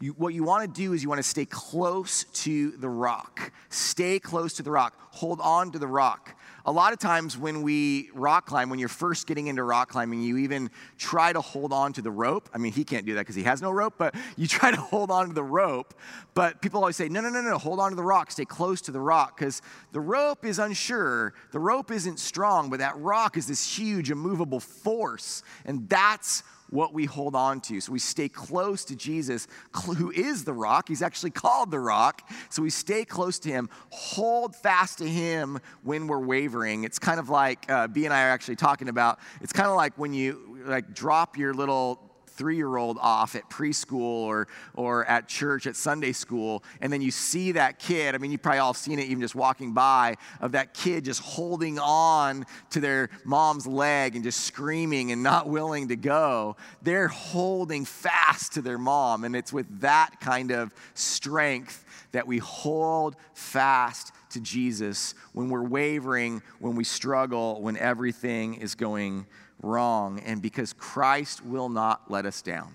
you, 0.00 0.12
what 0.12 0.34
you 0.34 0.42
want 0.42 0.62
to 0.62 0.82
do 0.82 0.92
is 0.92 1.02
you 1.02 1.08
want 1.08 1.20
to 1.20 1.28
stay 1.28 1.44
close 1.44 2.24
to 2.24 2.72
the 2.72 2.88
rock. 2.88 3.52
Stay 3.68 4.18
close 4.18 4.54
to 4.54 4.62
the 4.62 4.70
rock. 4.70 4.98
Hold 5.12 5.40
on 5.40 5.70
to 5.72 5.78
the 5.78 5.86
rock. 5.86 6.36
A 6.66 6.72
lot 6.72 6.94
of 6.94 6.98
times 6.98 7.36
when 7.36 7.60
we 7.60 8.08
rock 8.14 8.46
climb, 8.46 8.70
when 8.70 8.78
you're 8.78 8.88
first 8.88 9.26
getting 9.26 9.48
into 9.48 9.62
rock 9.62 9.90
climbing, 9.90 10.22
you 10.22 10.38
even 10.38 10.70
try 10.96 11.30
to 11.30 11.42
hold 11.42 11.74
on 11.74 11.92
to 11.92 12.00
the 12.00 12.10
rope. 12.10 12.48
I 12.54 12.58
mean, 12.58 12.72
he 12.72 12.84
can't 12.84 13.04
do 13.04 13.14
that 13.14 13.20
because 13.20 13.34
he 13.34 13.42
has 13.42 13.60
no 13.60 13.70
rope, 13.70 13.94
but 13.98 14.14
you 14.38 14.46
try 14.46 14.70
to 14.70 14.80
hold 14.80 15.10
on 15.10 15.28
to 15.28 15.34
the 15.34 15.44
rope. 15.44 15.92
But 16.32 16.62
people 16.62 16.80
always 16.80 16.96
say, 16.96 17.10
no, 17.10 17.20
no, 17.20 17.28
no, 17.28 17.42
no, 17.42 17.58
hold 17.58 17.80
on 17.80 17.90
to 17.90 17.96
the 17.96 18.02
rock. 18.02 18.30
Stay 18.30 18.46
close 18.46 18.80
to 18.82 18.92
the 18.92 19.00
rock 19.00 19.36
because 19.36 19.60
the 19.92 20.00
rope 20.00 20.46
is 20.46 20.58
unsure. 20.58 21.34
The 21.52 21.58
rope 21.58 21.90
isn't 21.90 22.18
strong, 22.18 22.70
but 22.70 22.78
that 22.78 22.96
rock 22.96 23.36
is 23.36 23.46
this 23.46 23.78
huge, 23.78 24.10
immovable 24.10 24.60
force. 24.60 25.42
And 25.66 25.86
that's 25.88 26.44
what 26.70 26.92
we 26.92 27.04
hold 27.04 27.34
on 27.34 27.60
to. 27.62 27.80
So 27.80 27.92
we 27.92 27.98
stay 27.98 28.28
close 28.28 28.84
to 28.86 28.96
Jesus, 28.96 29.46
who 29.84 30.10
is 30.10 30.44
the 30.44 30.52
rock. 30.52 30.88
He's 30.88 31.02
actually 31.02 31.30
called 31.30 31.70
the 31.70 31.80
rock. 31.80 32.28
So 32.50 32.62
we 32.62 32.70
stay 32.70 33.04
close 33.04 33.38
to 33.40 33.48
him, 33.50 33.68
hold 33.90 34.56
fast 34.56 34.98
to 34.98 35.08
him 35.08 35.58
when 35.82 36.06
we're 36.06 36.18
wavering. 36.18 36.84
It's 36.84 36.98
kind 36.98 37.20
of 37.20 37.28
like 37.28 37.70
uh, 37.70 37.88
B 37.88 38.04
and 38.04 38.14
I 38.14 38.24
are 38.24 38.30
actually 38.30 38.56
talking 38.56 38.88
about. 38.88 39.18
It's 39.40 39.52
kind 39.52 39.68
of 39.68 39.76
like 39.76 39.96
when 39.96 40.14
you 40.14 40.58
like 40.64 40.94
drop 40.94 41.36
your 41.36 41.54
little 41.54 42.13
three 42.34 42.56
year 42.56 42.76
old 42.76 42.98
off 43.00 43.34
at 43.34 43.48
preschool 43.48 44.00
or, 44.00 44.48
or 44.74 45.04
at 45.06 45.28
church 45.28 45.66
at 45.66 45.76
Sunday 45.76 46.12
school, 46.12 46.62
and 46.80 46.92
then 46.92 47.00
you 47.00 47.10
see 47.10 47.52
that 47.52 47.78
kid. 47.78 48.14
I 48.14 48.18
mean, 48.18 48.30
you 48.30 48.38
probably 48.38 48.58
all 48.58 48.74
seen 48.74 48.98
it 48.98 49.06
even 49.06 49.20
just 49.20 49.34
walking 49.34 49.72
by 49.72 50.16
of 50.40 50.52
that 50.52 50.74
kid 50.74 51.04
just 51.04 51.20
holding 51.20 51.78
on 51.78 52.46
to 52.70 52.80
their 52.80 53.10
mom's 53.24 53.66
leg 53.66 54.14
and 54.14 54.24
just 54.24 54.40
screaming 54.40 55.12
and 55.12 55.22
not 55.22 55.48
willing 55.48 55.88
to 55.88 55.96
go. 55.96 56.56
They're 56.82 57.08
holding 57.08 57.84
fast 57.84 58.54
to 58.54 58.62
their 58.62 58.78
mom, 58.78 59.24
and 59.24 59.36
it's 59.36 59.52
with 59.52 59.80
that 59.80 60.20
kind 60.20 60.50
of 60.50 60.74
strength 60.94 61.84
that 62.12 62.26
we 62.26 62.38
hold 62.38 63.16
fast 63.34 64.12
to 64.30 64.40
Jesus 64.40 65.14
when 65.32 65.48
we're 65.48 65.64
wavering, 65.64 66.42
when 66.58 66.76
we 66.76 66.84
struggle, 66.84 67.60
when 67.60 67.76
everything 67.76 68.54
is 68.54 68.74
going 68.74 69.26
wrong, 69.64 70.20
and 70.20 70.40
because 70.40 70.72
Christ 70.72 71.44
will 71.44 71.68
not 71.68 72.10
let 72.10 72.26
us 72.26 72.42
down. 72.42 72.74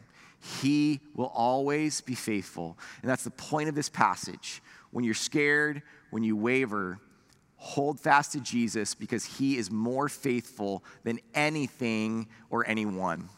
He 0.62 1.02
will 1.16 1.32
always 1.34 2.02
be 2.02 2.16
faithful. 2.16 2.78
And 3.02 3.10
that's 3.10 3.24
the 3.24 3.32
point 3.32 3.70
of 3.70 3.76
this 3.76 3.90
passage. 3.90 4.62
When 4.92 5.04
you're 5.04 5.14
scared, 5.14 5.82
when 6.12 6.24
you 6.24 6.36
waver, 6.36 7.00
hold 7.58 8.00
fast 8.00 8.32
to 8.32 8.40
Jesus 8.40 8.96
because 8.96 9.26
he 9.26 9.58
is 9.58 9.70
more 9.70 10.08
faithful 10.08 10.84
than 11.04 11.20
anything 11.36 12.28
or 12.50 12.66
anyone. 12.68 13.30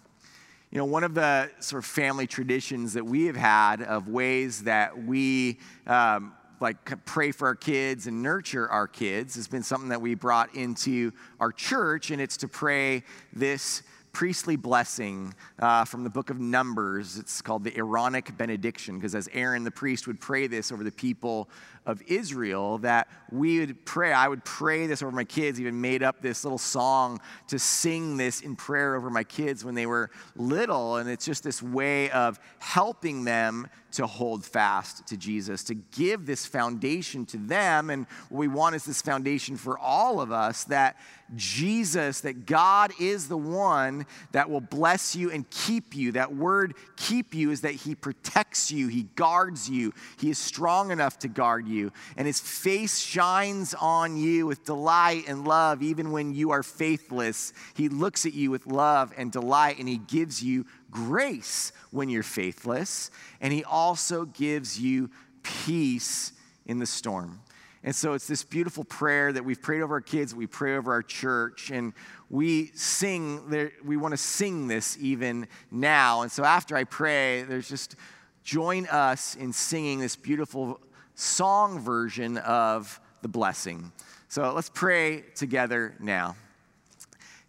You 0.69 0.77
know, 0.77 0.85
one 0.85 1.03
of 1.03 1.15
the 1.15 1.49
sort 1.59 1.83
of 1.83 1.89
family 1.89 2.27
traditions 2.27 2.93
that 2.93 3.05
we 3.05 3.25
have 3.25 3.35
had 3.35 3.81
of 3.81 4.07
ways 4.07 4.63
that 4.63 5.03
we 5.03 5.59
um, 5.85 6.33
like 6.61 7.05
pray 7.05 7.31
for 7.31 7.47
our 7.47 7.55
kids 7.55 8.07
and 8.07 8.21
nurture 8.21 8.69
our 8.69 8.87
kids 8.87 9.35
has 9.35 9.47
been 9.47 9.63
something 9.63 9.89
that 9.89 10.01
we 10.01 10.15
brought 10.15 10.53
into 10.55 11.11
our 11.39 11.51
church, 11.51 12.11
and 12.11 12.21
it's 12.21 12.37
to 12.37 12.47
pray 12.47 13.03
this 13.33 13.83
priestly 14.13 14.57
blessing 14.57 15.33
uh, 15.59 15.85
from 15.85 16.03
the 16.03 16.09
book 16.09 16.29
of 16.29 16.39
Numbers. 16.39 17.17
It's 17.17 17.41
called 17.41 17.63
the 17.63 17.75
Aaronic 17.77 18.37
benediction, 18.37 18.95
because 18.95 19.15
as 19.15 19.29
Aaron 19.31 19.63
the 19.63 19.71
priest 19.71 20.05
would 20.05 20.19
pray 20.19 20.47
this 20.47 20.71
over 20.71 20.83
the 20.83 20.91
people 20.91 21.49
of 21.85 22.01
Israel, 22.07 22.77
that 22.79 23.07
we 23.31 23.59
would 23.59 23.85
pray. 23.85 24.13
I 24.13 24.27
would 24.27 24.43
pray 24.43 24.85
this 24.85 25.01
over 25.01 25.11
my 25.11 25.23
kids, 25.23 25.59
even 25.59 25.79
made 25.81 26.03
up 26.03 26.21
this 26.21 26.43
little 26.43 26.59
song 26.59 27.19
to 27.47 27.57
sing 27.57 28.17
this 28.17 28.41
in 28.41 28.55
prayer 28.55 28.95
over 28.95 29.09
my 29.09 29.23
kids 29.23 29.65
when 29.65 29.75
they 29.75 29.85
were 29.85 30.11
little. 30.35 30.97
And 30.97 31.09
it's 31.09 31.25
just 31.25 31.43
this 31.43 31.63
way 31.63 32.11
of 32.11 32.39
helping 32.59 33.23
them 33.23 33.67
to 33.91 34.07
hold 34.07 34.45
fast 34.45 35.07
to 35.07 35.17
Jesus, 35.17 35.63
to 35.65 35.75
give 35.75 36.25
this 36.25 36.45
foundation 36.45 37.25
to 37.27 37.37
them. 37.37 37.89
And 37.89 38.05
what 38.29 38.39
we 38.39 38.47
want 38.47 38.75
is 38.75 38.85
this 38.85 39.01
foundation 39.01 39.57
for 39.57 39.77
all 39.77 40.21
of 40.21 40.31
us 40.31 40.65
that 40.65 40.97
Jesus, 41.35 42.21
that 42.21 42.45
God 42.45 42.91
is 42.99 43.27
the 43.27 43.37
one 43.37 44.05
that 44.31 44.49
will 44.49 44.61
bless 44.61 45.15
you 45.15 45.31
and 45.31 45.49
keep 45.49 45.95
you. 45.95 46.13
That 46.13 46.35
word 46.35 46.75
keep 46.97 47.33
you 47.33 47.51
is 47.51 47.61
that 47.61 47.73
He 47.73 47.95
protects 47.95 48.71
you, 48.71 48.87
He 48.87 49.03
guards 49.15 49.69
you, 49.69 49.93
He 50.19 50.29
is 50.29 50.37
strong 50.37 50.91
enough 50.91 51.19
to 51.19 51.27
guard 51.27 51.67
you, 51.67 51.91
and 52.17 52.27
His 52.27 52.39
face 52.39 52.99
shines 52.99 53.73
on 53.73 54.17
you 54.17 54.45
with 54.45 54.65
delight 54.65 55.23
and 55.27 55.47
love, 55.47 55.81
even 55.81 56.11
when 56.11 56.33
you 56.33 56.51
are 56.51 56.63
faithless. 56.63 57.53
He 57.75 57.87
looks 57.89 58.25
at 58.25 58.33
you 58.33 58.51
with 58.51 58.67
love 58.67 59.13
and 59.15 59.31
delight, 59.31 59.79
and 59.79 59.87
He 59.87 59.97
gives 59.97 60.43
you 60.43 60.65
grace 60.91 61.71
when 61.89 62.09
you're 62.09 62.21
faithless, 62.21 63.09
and 63.39 63.51
He 63.53 63.63
also 63.63 64.25
gives 64.25 64.79
you 64.79 65.09
peace 65.41 66.33
in 66.65 66.79
the 66.79 66.85
storm. 66.85 67.39
And 67.83 67.95
so 67.95 68.13
it's 68.13 68.27
this 68.27 68.43
beautiful 68.43 68.83
prayer 68.83 69.33
that 69.33 69.43
we've 69.43 69.59
prayed 69.59 69.81
over 69.81 69.95
our 69.95 70.01
kids, 70.01 70.35
we 70.35 70.45
pray 70.45 70.75
over 70.75 70.91
our 70.91 71.01
church, 71.01 71.71
and 71.71 71.93
we 72.29 72.71
sing, 72.75 73.71
we 73.83 73.97
want 73.97 74.11
to 74.11 74.17
sing 74.17 74.67
this 74.67 74.97
even 75.01 75.47
now. 75.71 76.21
And 76.21 76.31
so 76.31 76.43
after 76.43 76.75
I 76.75 76.83
pray, 76.83 77.41
there's 77.41 77.67
just 77.67 77.95
join 78.43 78.85
us 78.85 79.35
in 79.35 79.51
singing 79.51 79.99
this 79.99 80.15
beautiful 80.15 80.79
song 81.15 81.79
version 81.79 82.37
of 82.37 82.99
the 83.23 83.27
blessing. 83.27 83.91
So 84.29 84.53
let's 84.53 84.69
pray 84.69 85.23
together 85.35 85.95
now. 85.99 86.35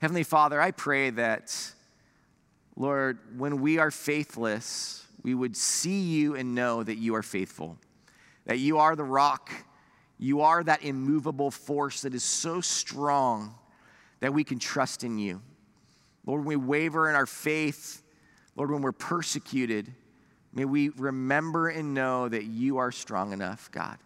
Heavenly 0.01 0.25
Father, 0.25 0.61
I 0.61 0.71
pray 0.71 1.11
that, 1.11 1.75
Lord, 2.77 3.19
when 3.39 3.61
we 3.61 3.79
are 3.79 3.91
faithless, 3.91 5.07
we 5.23 5.35
would 5.35 5.57
see 5.57 6.01
you 6.01 6.35
and 6.35 6.55
know 6.55 6.83
that 6.83 6.97
you 6.97 7.15
are 7.15 7.23
faithful, 7.23 7.79
that 8.47 8.59
you 8.59 8.79
are 8.79 8.97
the 8.97 9.05
rock 9.05 9.51
you 10.23 10.43
are 10.43 10.63
that 10.63 10.85
immovable 10.85 11.51
force 11.51 12.03
that 12.03 12.15
is 12.15 12.23
so 12.23 12.61
strong 12.61 13.57
that 14.21 14.33
we 14.33 14.45
can 14.45 14.61
trust 14.61 15.03
in 15.03 15.19
you. 15.19 15.43
Lord, 16.25 16.43
when 16.43 16.47
we 16.47 16.55
waver 16.55 17.11
in 17.11 17.17
our 17.17 17.27
faith, 17.27 18.05
Lord, 18.55 18.71
when 18.71 18.83
we're 18.83 18.93
persecuted, 18.93 19.93
may 20.53 20.65
we 20.65 20.91
remember 20.91 21.71
and 21.71 21.93
know 21.93 22.29
that 22.29 22.45
you 22.45 22.79
are 22.79 22.93
strong 22.93 23.33
enough, 23.33 23.69
God. 23.73 23.99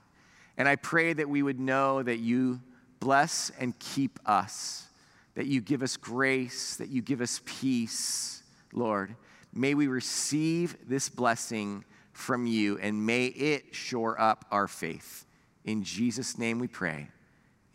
And 0.57 0.67
I 0.67 0.77
pray 0.77 1.12
that 1.12 1.29
we 1.29 1.43
would 1.43 1.61
know 1.61 2.03
that 2.03 2.17
you 2.17 2.62
bless 2.99 3.53
and 3.61 3.79
keep 3.79 4.19
us, 4.25 4.87
that 5.35 5.45
you 5.45 5.61
give 5.61 5.83
us 5.83 5.99
grace, 5.99 6.77
that 6.77 6.89
you 6.89 7.03
give 7.03 7.21
us 7.21 7.43
peace, 7.45 8.43
Lord. 8.73 9.14
May 9.53 9.75
we 9.75 9.87
receive 9.87 10.77
this 10.89 11.09
blessing 11.09 11.85
from 12.12 12.47
you 12.47 12.79
and 12.79 13.07
may 13.07 13.27
it 13.27 13.75
shore 13.75 14.21
up 14.21 14.45
our 14.51 14.69
faith. 14.69 15.25
In 15.64 15.83
Jesus' 15.83 16.39
name 16.39 16.59
we 16.59 16.69
pray. 16.69 17.09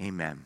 Amen. 0.02 0.46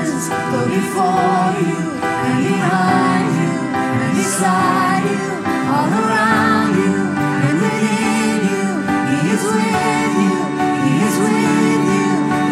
before 0.51 1.55
you 1.63 1.79
and 2.03 2.37
behind 2.43 3.29
you 3.39 3.51
and 4.03 4.11
beside 4.17 5.03
you, 5.07 5.23
all 5.71 5.91
around 6.03 6.75
you 6.75 6.93
and 7.45 7.55
within 7.63 8.39
you. 8.51 8.67
He 9.11 9.19
is 9.31 9.43
with 9.47 10.13
you, 10.23 10.35
He 10.83 10.93
is 11.07 11.15
with 11.23 11.83
you 11.95 12.09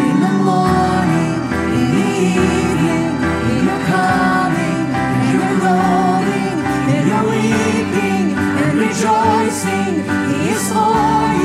in 0.08 0.16
the 0.24 0.34
morning, 0.48 1.36
in 1.76 1.86
the 1.96 2.08
evening, 2.24 3.08
in 3.52 3.60
your 3.68 3.82
coming 3.92 4.80
and 4.96 5.28
your 5.36 5.54
going, 5.68 6.56
in 6.96 7.02
your 7.12 7.24
weeping 7.28 8.26
and 8.62 8.72
rejoicing. 8.80 9.92
He 10.30 10.38
is 10.56 10.64
for 10.72 11.34
you. 11.36 11.39